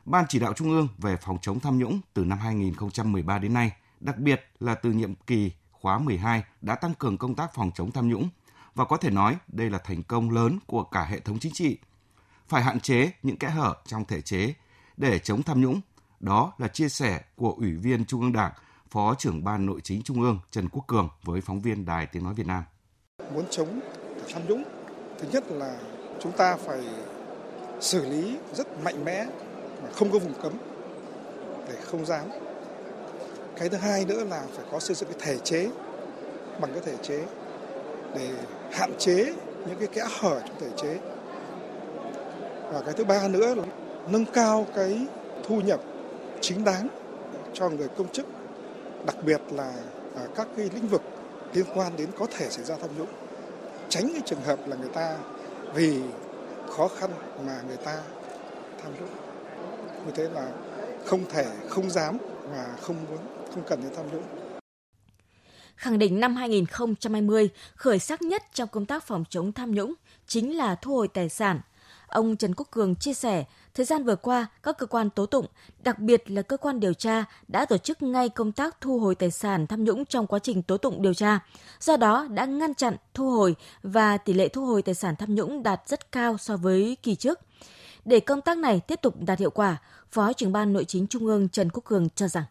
Ban 0.06 0.26
chỉ 0.30 0.40
đạo 0.40 0.54
Trung 0.54 0.70
ương 0.70 0.88
về 0.98 1.18
phòng 1.18 1.38
chống 1.42 1.60
tham 1.60 1.78
nhũng 1.78 2.00
từ 2.14 2.26
năm 2.26 2.38
2013 2.38 3.40
đến 3.40 3.54
nay, 3.54 3.72
đặc 4.00 4.18
biệt 4.18 4.50
là 4.60 4.76
từ 4.76 4.92
nhiệm 4.92 5.16
kỳ 5.16 5.52
khóa 5.72 6.00
12 6.00 6.44
đã 6.62 6.76
tăng 6.76 6.94
cường 6.94 7.18
công 7.18 7.36
tác 7.36 7.54
phòng 7.54 7.72
chống 7.76 7.92
tham 7.92 8.10
nhũng 8.10 8.30
và 8.76 8.86
có 8.86 8.98
thể 8.98 9.10
nói 9.10 9.38
đây 9.48 9.70
là 9.70 9.78
thành 9.78 10.04
công 10.04 10.32
lớn 10.32 10.60
của 10.66 10.84
cả 10.84 11.06
hệ 11.06 11.20
thống 11.20 11.40
chính 11.40 11.54
trị. 11.54 11.78
Phải 12.48 12.64
hạn 12.64 12.80
chế 12.80 13.12
những 13.24 13.38
kẽ 13.38 13.50
hở 13.50 13.76
trong 13.86 14.06
thể 14.06 14.22
chế 14.22 14.54
để 14.98 15.20
chống 15.20 15.44
tham 15.44 15.62
nhũng. 15.62 15.82
Đó 16.20 16.54
là 16.58 16.68
chia 16.68 16.90
sẻ 16.90 17.22
của 17.36 17.54
Ủy 17.58 17.72
viên 17.72 18.06
Trung 18.06 18.22
ương 18.22 18.34
Đảng, 18.34 18.52
Phó 18.92 19.16
trưởng 19.16 19.44
Ban 19.44 19.66
Nội 19.66 19.80
chính 19.84 20.02
Trung 20.02 20.22
ương 20.22 20.40
Trần 20.52 20.70
Quốc 20.70 20.84
Cường 20.88 21.10
với 21.24 21.42
phóng 21.42 21.62
viên 21.62 21.86
Đài 21.86 22.06
Tiếng 22.06 22.24
Nói 22.24 22.34
Việt 22.34 22.48
Nam. 22.48 22.64
Muốn 23.34 23.46
chống 23.50 23.80
tham 24.34 24.42
nhũng, 24.48 24.64
thứ 25.20 25.28
nhất 25.32 25.44
là 25.52 25.80
chúng 26.20 26.32
ta 26.32 26.56
phải 26.56 26.82
xử 27.80 28.06
lý 28.10 28.38
rất 28.54 28.68
mạnh 28.84 29.06
mẽ 29.06 29.26
mà 29.84 29.90
không 29.94 30.12
có 30.12 30.20
vùng 30.20 30.42
cấm 30.42 30.54
để 31.68 31.76
không 31.82 32.06
dám 32.06 32.26
cái 33.58 33.70
thứ 33.70 33.78
hai 33.78 34.06
nữa 34.06 34.24
là 34.24 34.44
phải 34.56 34.66
có 34.72 34.80
xây 34.80 34.96
dựng 34.96 35.10
cái 35.10 35.20
thể 35.22 35.38
chế 35.44 35.70
bằng 36.62 36.72
cái 36.74 36.82
thể 36.86 36.96
chế 37.02 37.26
để 38.16 38.34
hạn 38.72 38.92
chế 38.98 39.34
những 39.68 39.80
cái 39.80 39.88
kẽ 39.88 40.08
hở 40.20 40.42
trong 40.46 40.60
thể 40.60 40.70
chế 40.78 41.00
và 42.72 42.82
cái 42.86 42.94
thứ 42.98 43.04
ba 43.04 43.28
nữa 43.28 43.56
là 43.56 43.64
nâng 44.10 44.26
cao 44.26 44.68
cái 44.76 45.08
thu 45.48 45.62
nhập 45.62 45.80
chính 46.42 46.64
đáng 46.64 46.88
cho 47.54 47.70
người 47.70 47.88
công 47.88 48.12
chức 48.12 48.26
đặc 49.06 49.16
biệt 49.24 49.42
là 49.52 49.74
à, 50.16 50.22
các 50.36 50.48
cái 50.58 50.70
lĩnh 50.74 50.88
vực 50.88 51.02
liên 51.54 51.66
quan 51.76 51.98
đến 51.98 52.10
có 52.20 52.28
thể 52.38 52.50
xảy 52.50 52.66
ra 52.66 52.76
tham 52.82 52.90
nhũng 52.98 53.10
tránh 53.90 54.10
cái 54.14 54.22
trường 54.26 54.42
hợp 54.42 54.68
là 54.68 54.76
người 54.76 54.90
ta 54.90 55.18
vì 55.74 56.02
khó 56.70 56.88
khăn 56.88 57.10
mà 57.46 57.62
người 57.68 57.78
ta 57.78 58.02
tham 58.84 58.92
nhũng 59.00 59.10
như 60.06 60.12
thế 60.16 60.30
là 60.30 60.52
không 61.06 61.22
thể 61.30 61.46
không 61.70 61.90
dám 61.90 62.18
và 62.52 62.76
không 62.82 62.96
muốn 63.10 63.20
không 63.54 63.64
cần 63.68 63.82
đến 63.84 63.92
tham 63.96 64.06
nhũng. 64.12 64.24
Khẳng 65.76 66.00
định 66.00 66.20
năm 66.20 66.36
2020, 66.36 67.50
khởi 67.76 68.00
sắc 68.00 68.22
nhất 68.22 68.44
trong 68.54 68.70
công 68.70 68.86
tác 68.86 69.04
phòng 69.04 69.24
chống 69.30 69.52
tham 69.52 69.72
nhũng 69.72 69.94
chính 70.28 70.58
là 70.58 70.76
thu 70.76 70.96
hồi 70.96 71.08
tài 71.08 71.30
sản. 71.30 71.62
Ông 72.10 72.38
Trần 72.38 72.56
Quốc 72.56 72.68
Cường 72.72 72.96
chia 72.96 73.14
sẻ, 73.14 73.46
thời 73.74 73.86
gian 73.86 74.04
vừa 74.04 74.16
qua, 74.16 74.48
các 74.64 74.78
cơ 74.78 74.86
quan 74.86 75.10
tố 75.10 75.26
tụng, 75.26 75.46
đặc 75.84 76.00
biệt 76.00 76.32
là 76.32 76.42
cơ 76.42 76.58
quan 76.58 76.80
điều 76.80 76.94
tra, 76.94 77.26
đã 77.48 77.66
tổ 77.66 77.78
chức 77.78 78.02
ngay 78.02 78.30
công 78.30 78.52
tác 78.52 78.82
thu 78.82 79.00
hồi 79.00 79.16
tài 79.16 79.32
sản 79.32 79.68
tham 79.68 79.84
nhũng 79.84 80.06
trong 80.06 80.28
quá 80.28 80.40
trình 80.40 80.64
tố 80.64 80.78
tụng 80.78 81.02
điều 81.02 81.14
tra. 81.14 81.40
Do 81.80 81.98
đó, 81.98 82.28
đã 82.30 82.46
ngăn 82.46 82.74
chặn, 82.74 82.96
thu 83.14 83.32
hồi 83.32 83.56
và 83.84 84.18
tỷ 84.18 84.34
lệ 84.34 84.48
thu 84.48 84.66
hồi 84.66 84.82
tài 84.82 84.96
sản 84.96 85.16
tham 85.16 85.36
nhũng 85.36 85.64
đạt 85.64 85.82
rất 85.88 86.12
cao 86.12 86.38
so 86.38 86.58
với 86.58 86.98
kỳ 87.04 87.16
trước. 87.16 87.40
Để 88.06 88.20
công 88.20 88.42
tác 88.42 88.58
này 88.58 88.80
tiếp 88.80 89.00
tục 89.02 89.16
đạt 89.20 89.40
hiệu 89.40 89.50
quả, 89.50 89.78
Phó 90.12 90.34
trưởng 90.34 90.52
ban 90.52 90.74
Nội 90.74 90.86
chính 90.86 91.08
Trung 91.08 91.26
ương 91.26 91.50
Trần 91.50 91.70
Quốc 91.70 91.84
Cường 91.86 92.10
cho 92.16 92.28
rằng 92.28 92.44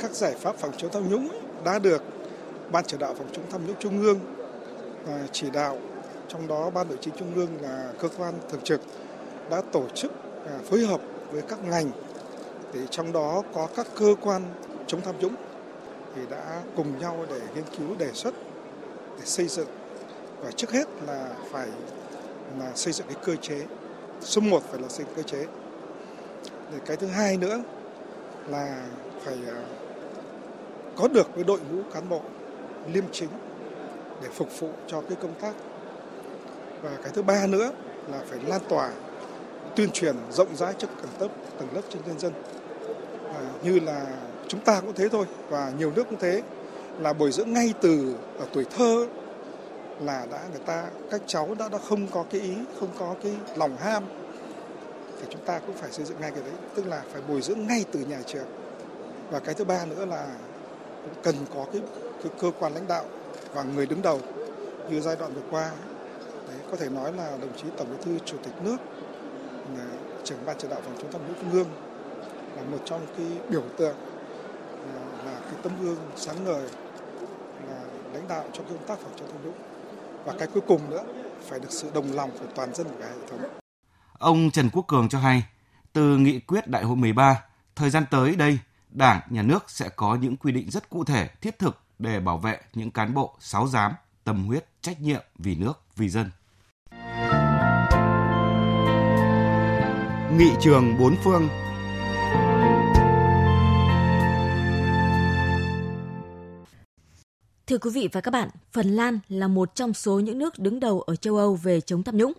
các 0.00 0.10
giải 0.10 0.34
pháp 0.38 0.56
phòng 0.56 0.72
chống 0.76 0.90
tham 0.92 1.10
nhũng 1.10 1.28
đã 1.64 1.78
được 1.78 2.02
Ban 2.72 2.84
chỉ 2.86 2.96
đạo 3.00 3.14
phòng 3.18 3.28
chống 3.32 3.44
tham 3.50 3.66
nhũng 3.66 3.76
Trung 3.80 4.02
ương 4.02 4.20
à, 5.06 5.26
chỉ 5.32 5.50
đạo 5.50 5.78
trong 6.28 6.48
đó, 6.48 6.70
Ban 6.70 6.88
Nội 6.88 6.98
chính 7.00 7.14
Trung 7.18 7.34
ương 7.34 7.48
là 7.62 7.92
cơ 7.98 8.08
quan 8.18 8.34
thường 8.50 8.60
trực 8.64 8.80
đã 9.50 9.62
tổ 9.72 9.82
chức 9.94 10.12
à, 10.46 10.58
phối 10.70 10.80
hợp 10.80 11.00
với 11.30 11.42
các 11.42 11.64
ngành 11.64 11.90
thì 12.72 12.80
trong 12.90 13.12
đó 13.12 13.42
có 13.54 13.68
các 13.76 13.86
cơ 13.98 14.14
quan 14.22 14.42
chống 14.86 15.00
tham 15.00 15.14
nhũng 15.18 15.34
thì 16.14 16.22
đã 16.30 16.62
cùng 16.76 16.98
nhau 16.98 17.26
để 17.30 17.40
nghiên 17.54 17.64
cứu, 17.78 17.96
đề 17.98 18.12
xuất 18.12 18.34
để 19.18 19.24
xây 19.24 19.48
dựng. 19.48 19.68
Và 20.40 20.50
trước 20.50 20.70
hết 20.70 20.88
là 21.06 21.30
phải 21.50 21.68
là 22.58 22.72
xây 22.74 22.92
dựng 22.92 23.06
cái 23.06 23.16
cơ 23.24 23.36
chế, 23.36 23.66
số 24.20 24.40
1 24.40 24.62
phải 24.70 24.80
là 24.80 24.88
xây 24.88 25.06
dựng 25.06 25.14
cơ 25.16 25.22
chế. 25.22 25.46
Để 26.72 26.78
cái 26.86 26.96
thứ 26.96 27.06
hai 27.06 27.36
nữa 27.36 27.62
là 28.48 28.82
phải 29.24 29.38
à, 29.48 29.62
có 30.96 31.08
được 31.08 31.28
cái 31.34 31.44
đội 31.44 31.58
ngũ 31.70 31.82
cán 31.94 32.08
bộ 32.08 32.20
liêm 32.92 33.04
chính 33.12 33.28
để 34.22 34.28
phục 34.32 34.60
vụ 34.60 34.70
cho 34.86 35.00
cái 35.00 35.16
công 35.22 35.34
tác 35.40 35.54
và 36.82 36.90
cái 37.02 37.12
thứ 37.14 37.22
ba 37.22 37.46
nữa 37.46 37.72
là 38.12 38.20
phải 38.26 38.38
lan 38.46 38.60
tỏa 38.68 38.90
tuyên 39.76 39.90
truyền 39.90 40.16
rộng 40.30 40.56
rãi 40.56 40.74
cho 40.78 40.88
tầng 40.88 41.10
lớp 41.20 41.28
tầng 41.58 41.68
lớp 41.74 41.80
trên 41.90 42.02
nhân 42.06 42.18
dân. 42.18 42.32
À, 43.34 43.40
như 43.62 43.80
là 43.80 44.06
chúng 44.48 44.60
ta 44.60 44.80
cũng 44.80 44.92
thế 44.94 45.08
thôi 45.08 45.26
và 45.48 45.72
nhiều 45.78 45.92
nước 45.96 46.04
cũng 46.10 46.18
thế 46.18 46.42
là 47.00 47.12
bồi 47.12 47.32
dưỡng 47.32 47.52
ngay 47.52 47.74
từ 47.80 48.14
ở 48.38 48.46
tuổi 48.52 48.64
thơ 48.76 49.06
là 50.00 50.26
đã 50.30 50.40
người 50.50 50.60
ta 50.66 50.84
các 51.10 51.20
cháu 51.26 51.54
đã 51.58 51.68
đã 51.68 51.78
không 51.88 52.06
có 52.06 52.24
cái 52.30 52.40
ý 52.40 52.54
không 52.80 52.88
có 52.98 53.14
cái 53.22 53.32
lòng 53.56 53.76
ham. 53.76 54.04
Thì 55.20 55.26
chúng 55.30 55.44
ta 55.44 55.58
cũng 55.58 55.76
phải 55.76 55.92
xây 55.92 56.04
dựng 56.04 56.20
ngay 56.20 56.30
cái 56.30 56.40
đấy 56.42 56.54
tức 56.74 56.86
là 56.86 57.02
phải 57.12 57.22
bồi 57.28 57.40
dưỡng 57.42 57.66
ngay 57.66 57.84
từ 57.92 58.00
nhà 58.00 58.18
trường. 58.26 58.46
Và 59.30 59.40
cái 59.40 59.54
thứ 59.54 59.64
ba 59.64 59.84
nữa 59.84 60.04
là 60.04 60.26
cũng 61.02 61.14
cần 61.22 61.34
có 61.54 61.66
cái, 61.72 61.82
cái 62.22 62.32
cơ 62.40 62.50
quan 62.58 62.74
lãnh 62.74 62.88
đạo 62.88 63.04
và 63.54 63.62
người 63.62 63.86
đứng 63.86 64.02
đầu. 64.02 64.20
Như 64.90 65.00
giai 65.00 65.16
đoạn 65.16 65.34
vừa 65.34 65.42
qua 65.50 65.70
đấy 66.48 66.56
có 66.70 66.76
thể 66.76 66.88
nói 66.88 67.12
là 67.12 67.36
đồng 67.40 67.56
chí 67.56 67.64
tổng 67.76 67.88
bí 67.90 67.96
thư 68.04 68.18
chủ 68.24 68.36
tịch 68.44 68.54
nước 68.62 68.76
là 69.76 69.86
trưởng 70.24 70.46
ban 70.46 70.56
chỉ 70.58 70.68
đạo 70.68 70.80
phòng 70.84 70.96
chống 71.02 71.12
tham 71.12 71.22
nhũng 71.26 71.36
trung 71.40 71.52
ương 71.52 71.68
là 72.56 72.62
một 72.62 72.78
trong 72.84 73.06
cái 73.16 73.26
biểu 73.50 73.62
tượng 73.78 73.96
là, 74.86 75.00
là 75.24 75.40
cái 75.40 75.54
tấm 75.62 75.72
gương 75.82 75.98
sáng 76.16 76.44
ngời 76.44 76.68
là 77.68 77.80
lãnh 78.12 78.28
đạo 78.28 78.44
trong 78.52 78.68
công 78.68 78.86
tác 78.86 78.98
phòng 78.98 79.12
chống 79.16 79.28
tham 79.32 79.42
nhũng 79.44 79.58
và 80.24 80.34
cái 80.38 80.48
cuối 80.54 80.62
cùng 80.66 80.90
nữa 80.90 81.04
phải 81.48 81.60
được 81.60 81.70
sự 81.70 81.90
đồng 81.94 82.12
lòng 82.12 82.30
của 82.30 82.46
toàn 82.54 82.74
dân 82.74 82.86
của 82.88 82.96
cả 83.00 83.06
hệ 83.06 83.28
thống. 83.30 83.40
Ông 84.18 84.50
Trần 84.50 84.70
Quốc 84.72 84.84
Cường 84.88 85.08
cho 85.08 85.18
hay, 85.18 85.44
từ 85.92 86.16
nghị 86.16 86.40
quyết 86.40 86.68
đại 86.68 86.84
hội 86.84 86.96
13, 86.96 87.42
thời 87.76 87.90
gian 87.90 88.04
tới 88.10 88.36
đây, 88.36 88.58
Đảng, 88.90 89.20
Nhà 89.30 89.42
nước 89.42 89.70
sẽ 89.70 89.88
có 89.88 90.14
những 90.14 90.36
quy 90.36 90.52
định 90.52 90.70
rất 90.70 90.90
cụ 90.90 91.04
thể, 91.04 91.28
thiết 91.40 91.58
thực 91.58 91.80
để 91.98 92.20
bảo 92.20 92.38
vệ 92.38 92.60
những 92.74 92.90
cán 92.90 93.14
bộ 93.14 93.36
sáu 93.40 93.66
giám, 93.66 93.92
tâm 94.24 94.46
huyết, 94.46 94.66
trách 94.80 95.00
nhiệm 95.00 95.20
vì 95.38 95.54
nước, 95.54 95.80
vì 95.96 96.08
dân. 96.08 96.30
Nghị 100.38 100.50
trường 100.60 100.98
bốn 100.98 101.16
phương 101.24 101.48
Thưa 107.66 107.78
quý 107.78 107.90
vị 107.90 108.08
và 108.12 108.20
các 108.20 108.30
bạn, 108.30 108.48
Phần 108.72 108.96
Lan 108.96 109.18
là 109.28 109.48
một 109.48 109.74
trong 109.74 109.94
số 109.94 110.20
những 110.20 110.38
nước 110.38 110.58
đứng 110.58 110.80
đầu 110.80 111.00
ở 111.00 111.16
châu 111.16 111.36
Âu 111.36 111.54
về 111.54 111.80
chống 111.80 112.02
tham 112.02 112.16
nhũng. 112.16 112.32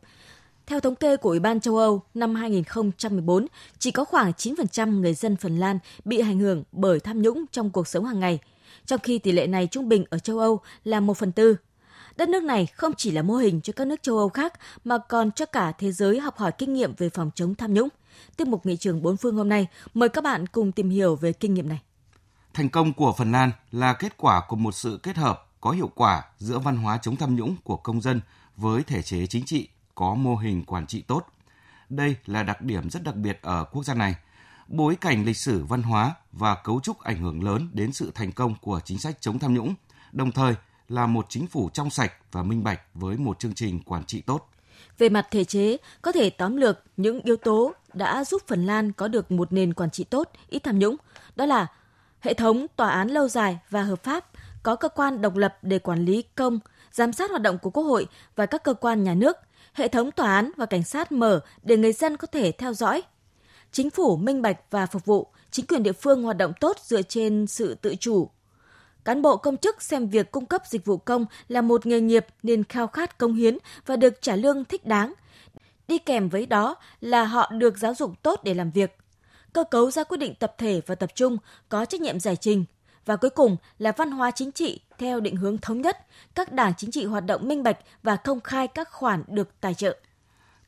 Theo 0.65 0.79
thống 0.79 0.95
kê 0.95 1.17
của 1.17 1.29
Ủy 1.29 1.39
ban 1.39 1.59
châu 1.59 1.77
Âu, 1.77 2.01
năm 2.13 2.35
2014, 2.35 3.47
chỉ 3.79 3.91
có 3.91 4.05
khoảng 4.05 4.31
9% 4.31 4.99
người 4.99 5.13
dân 5.13 5.35
Phần 5.35 5.57
Lan 5.57 5.79
bị 6.05 6.19
ảnh 6.19 6.39
hưởng 6.39 6.63
bởi 6.71 6.99
tham 6.99 7.21
nhũng 7.21 7.45
trong 7.51 7.69
cuộc 7.69 7.87
sống 7.87 8.05
hàng 8.05 8.19
ngày, 8.19 8.39
trong 8.85 8.99
khi 8.99 9.19
tỷ 9.19 9.31
lệ 9.31 9.47
này 9.47 9.67
trung 9.67 9.89
bình 9.89 10.05
ở 10.09 10.19
châu 10.19 10.39
Âu 10.39 10.59
là 10.83 10.99
1 10.99 11.17
phần 11.17 11.31
tư. 11.31 11.55
Đất 12.17 12.29
nước 12.29 12.43
này 12.43 12.65
không 12.65 12.93
chỉ 12.97 13.11
là 13.11 13.21
mô 13.21 13.35
hình 13.35 13.61
cho 13.61 13.73
các 13.75 13.87
nước 13.87 14.03
châu 14.03 14.17
Âu 14.17 14.29
khác 14.29 14.53
mà 14.83 14.97
còn 14.97 15.31
cho 15.31 15.45
cả 15.45 15.71
thế 15.71 15.91
giới 15.91 16.19
học 16.19 16.37
hỏi 16.37 16.51
kinh 16.57 16.73
nghiệm 16.73 16.93
về 16.97 17.09
phòng 17.09 17.31
chống 17.35 17.55
tham 17.55 17.73
nhũng. 17.73 17.89
Tiếp 18.37 18.47
mục 18.47 18.65
nghị 18.65 18.77
trường 18.77 19.01
bốn 19.01 19.17
phương 19.17 19.35
hôm 19.35 19.49
nay 19.49 19.67
mời 19.93 20.09
các 20.09 20.23
bạn 20.23 20.47
cùng 20.47 20.71
tìm 20.71 20.89
hiểu 20.89 21.15
về 21.15 21.33
kinh 21.33 21.53
nghiệm 21.53 21.69
này. 21.69 21.81
Thành 22.53 22.69
công 22.69 22.93
của 22.93 23.13
Phần 23.17 23.31
Lan 23.31 23.51
là 23.71 23.93
kết 23.93 24.17
quả 24.17 24.41
của 24.47 24.55
một 24.55 24.71
sự 24.71 24.99
kết 25.03 25.17
hợp 25.17 25.47
có 25.61 25.71
hiệu 25.71 25.91
quả 25.95 26.23
giữa 26.37 26.59
văn 26.59 26.77
hóa 26.77 26.99
chống 27.01 27.15
tham 27.15 27.35
nhũng 27.35 27.55
của 27.63 27.77
công 27.77 28.01
dân 28.01 28.21
với 28.55 28.83
thể 28.83 29.01
chế 29.01 29.27
chính 29.27 29.45
trị 29.45 29.67
có 29.95 30.15
mô 30.15 30.35
hình 30.35 30.63
quản 30.65 30.87
trị 30.87 31.01
tốt. 31.01 31.25
Đây 31.89 32.15
là 32.25 32.43
đặc 32.43 32.61
điểm 32.61 32.89
rất 32.89 33.03
đặc 33.03 33.15
biệt 33.15 33.39
ở 33.41 33.63
quốc 33.63 33.83
gia 33.83 33.93
này. 33.93 34.15
Bối 34.67 34.95
cảnh 35.01 35.25
lịch 35.25 35.37
sử 35.37 35.65
văn 35.65 35.83
hóa 35.83 36.15
và 36.31 36.55
cấu 36.55 36.79
trúc 36.79 36.99
ảnh 36.99 37.21
hưởng 37.21 37.43
lớn 37.43 37.69
đến 37.73 37.93
sự 37.93 38.11
thành 38.15 38.31
công 38.31 38.55
của 38.61 38.79
chính 38.85 38.99
sách 38.99 39.17
chống 39.21 39.39
tham 39.39 39.53
nhũng, 39.53 39.75
đồng 40.11 40.31
thời 40.31 40.55
là 40.89 41.05
một 41.05 41.25
chính 41.29 41.47
phủ 41.47 41.69
trong 41.73 41.89
sạch 41.89 42.13
và 42.31 42.43
minh 42.43 42.63
bạch 42.63 42.81
với 42.93 43.17
một 43.17 43.39
chương 43.39 43.53
trình 43.53 43.79
quản 43.85 44.03
trị 44.03 44.21
tốt. 44.21 44.49
Về 44.97 45.09
mặt 45.09 45.27
thể 45.31 45.43
chế, 45.43 45.77
có 46.01 46.11
thể 46.11 46.29
tóm 46.29 46.57
lược 46.57 46.83
những 46.97 47.21
yếu 47.21 47.37
tố 47.37 47.73
đã 47.93 48.23
giúp 48.23 48.41
Phần 48.47 48.65
Lan 48.65 48.91
có 48.91 49.07
được 49.07 49.31
một 49.31 49.53
nền 49.53 49.73
quản 49.73 49.91
trị 49.91 50.03
tốt, 50.03 50.31
ít 50.49 50.59
tham 50.59 50.79
nhũng. 50.79 50.95
Đó 51.35 51.45
là 51.45 51.67
hệ 52.19 52.33
thống 52.33 52.65
tòa 52.75 52.89
án 52.89 53.09
lâu 53.09 53.27
dài 53.27 53.59
và 53.69 53.83
hợp 53.83 54.03
pháp, 54.03 54.25
có 54.63 54.75
cơ 54.75 54.89
quan 54.89 55.21
độc 55.21 55.35
lập 55.35 55.57
để 55.61 55.79
quản 55.79 56.05
lý 56.05 56.21
công, 56.21 56.59
giám 56.91 57.13
sát 57.13 57.29
hoạt 57.29 57.41
động 57.41 57.57
của 57.59 57.69
Quốc 57.69 57.83
hội 57.83 58.07
và 58.35 58.45
các 58.45 58.63
cơ 58.63 58.73
quan 58.73 59.03
nhà 59.03 59.13
nước, 59.13 59.37
hệ 59.73 59.87
thống 59.87 60.11
tòa 60.11 60.35
án 60.35 60.51
và 60.57 60.65
cảnh 60.65 60.83
sát 60.83 61.11
mở 61.11 61.39
để 61.63 61.77
người 61.77 61.93
dân 61.93 62.17
có 62.17 62.27
thể 62.27 62.51
theo 62.51 62.73
dõi. 62.73 63.03
Chính 63.71 63.89
phủ 63.89 64.17
minh 64.17 64.41
bạch 64.41 64.57
và 64.71 64.85
phục 64.85 65.05
vụ, 65.05 65.27
chính 65.51 65.65
quyền 65.65 65.83
địa 65.83 65.91
phương 65.91 66.23
hoạt 66.23 66.37
động 66.37 66.53
tốt 66.59 66.77
dựa 66.83 67.01
trên 67.01 67.47
sự 67.47 67.75
tự 67.75 67.95
chủ. 67.95 68.29
Cán 69.07 69.21
bộ 69.21 69.37
công 69.37 69.57
chức 69.57 69.81
xem 69.81 70.07
việc 70.07 70.31
cung 70.31 70.45
cấp 70.45 70.61
dịch 70.65 70.85
vụ 70.85 70.97
công 70.97 71.25
là 71.47 71.61
một 71.61 71.85
nghề 71.85 72.01
nghiệp 72.01 72.25
nên 72.43 72.63
khao 72.63 72.87
khát 72.87 73.17
công 73.17 73.33
hiến 73.33 73.57
và 73.85 73.95
được 73.95 74.21
trả 74.21 74.35
lương 74.35 74.65
thích 74.65 74.85
đáng. 74.85 75.13
Đi 75.87 75.97
kèm 75.97 76.29
với 76.29 76.45
đó 76.45 76.75
là 77.01 77.23
họ 77.23 77.51
được 77.51 77.77
giáo 77.77 77.93
dục 77.95 78.23
tốt 78.23 78.39
để 78.43 78.53
làm 78.53 78.71
việc. 78.71 78.97
Cơ 79.53 79.63
cấu 79.63 79.91
ra 79.91 80.03
quyết 80.03 80.17
định 80.17 80.35
tập 80.35 80.55
thể 80.57 80.81
và 80.85 80.95
tập 80.95 81.09
trung 81.15 81.37
có 81.69 81.85
trách 81.85 82.01
nhiệm 82.01 82.19
giải 82.19 82.35
trình, 82.35 82.65
và 83.05 83.15
cuối 83.15 83.29
cùng 83.29 83.57
là 83.79 83.91
văn 83.97 84.11
hóa 84.11 84.31
chính 84.31 84.51
trị 84.51 84.81
theo 84.97 85.19
định 85.19 85.35
hướng 85.35 85.57
thống 85.57 85.81
nhất, 85.81 85.97
các 86.35 86.51
đảng 86.51 86.73
chính 86.77 86.91
trị 86.91 87.05
hoạt 87.05 87.25
động 87.25 87.47
minh 87.47 87.63
bạch 87.63 87.77
và 88.03 88.15
công 88.15 88.41
khai 88.41 88.67
các 88.67 88.91
khoản 88.91 89.23
được 89.27 89.61
tài 89.61 89.73
trợ. 89.73 89.97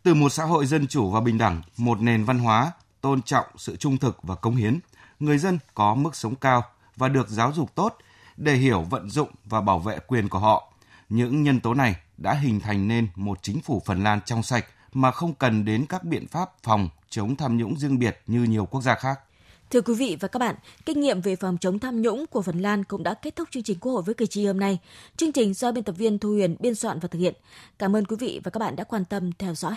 Từ 0.04 0.14
một 0.14 0.30
xã 0.30 0.44
hội 0.44 0.66
dân 0.66 0.88
chủ 0.88 1.12
và 1.12 1.22
bình 1.22 1.38
đẳng, 1.38 1.62
một 1.78 2.02
nền 2.02 2.26
văn 2.26 2.40
hóa 2.40 2.72
tôn 3.02 3.22
trọng 3.22 3.46
sự 3.58 3.76
trung 3.76 3.98
thực 3.98 4.18
và 4.24 4.36
công 4.36 4.56
hiến, 4.56 4.80
người 5.20 5.38
dân 5.38 5.60
có 5.74 5.96
mức 5.96 6.16
sống 6.16 6.36
cao 6.36 6.64
và 6.96 7.08
được 7.08 7.30
giáo 7.30 7.54
dục 7.54 7.76
tốt 7.76 7.98
để 8.40 8.54
hiểu 8.54 8.82
vận 8.82 9.10
dụng 9.10 9.30
và 9.46 9.62
bảo 9.62 9.80
vệ 9.80 10.00
quyền 10.08 10.30
của 10.30 10.40
họ. 10.40 10.74
Những 11.10 11.44
nhân 11.44 11.60
tố 11.60 11.74
này 11.74 11.96
đã 12.18 12.34
hình 12.34 12.60
thành 12.60 12.88
nên 12.88 13.08
một 13.16 13.40
chính 13.42 13.62
phủ 13.62 13.82
Phần 13.86 14.04
Lan 14.04 14.20
trong 14.26 14.44
sạch 14.44 14.66
mà 14.94 15.12
không 15.12 15.34
cần 15.34 15.66
đến 15.66 15.86
các 15.90 16.04
biện 16.04 16.28
pháp 16.28 16.50
phòng 16.64 16.90
chống 17.10 17.36
tham 17.36 17.58
nhũng 17.58 17.78
riêng 17.78 18.00
biệt 18.00 18.22
như 18.28 18.44
nhiều 18.44 18.66
quốc 18.66 18.82
gia 18.82 18.96
khác. 18.96 19.20
Thưa 19.70 19.82
quý 19.82 19.94
vị 19.94 20.18
và 20.20 20.28
các 20.28 20.40
bạn, 20.40 20.56
kinh 20.86 21.02
nghiệm 21.02 21.22
về 21.22 21.36
phòng 21.36 21.58
chống 21.58 21.80
tham 21.80 22.02
nhũng 22.02 22.26
của 22.28 22.42
Phần 22.42 22.60
Lan 22.60 22.84
cũng 22.84 23.04
đã 23.04 23.14
kết 23.14 23.36
thúc 23.36 23.48
chương 23.52 23.64
trình 23.64 23.80
Quốc 23.80 23.92
hội 23.92 24.02
với 24.02 24.16
cử 24.16 24.26
tri 24.26 24.46
hôm 24.46 24.60
nay. 24.60 24.80
Chương 25.18 25.32
trình 25.32 25.54
do 25.54 25.72
biên 25.72 25.84
tập 25.84 25.96
viên 25.98 26.20
Thu 26.20 26.30
Huyền 26.30 26.56
biên 26.60 26.76
soạn 26.76 27.00
và 27.00 27.08
thực 27.08 27.20
hiện. 27.20 27.34
Cảm 27.80 27.96
ơn 27.96 28.06
quý 28.06 28.16
vị 28.20 28.42
và 28.44 28.52
các 28.52 28.60
bạn 28.60 28.76
đã 28.76 28.84
quan 28.84 29.06
tâm 29.06 29.32
theo 29.32 29.56
dõi. 29.56 29.76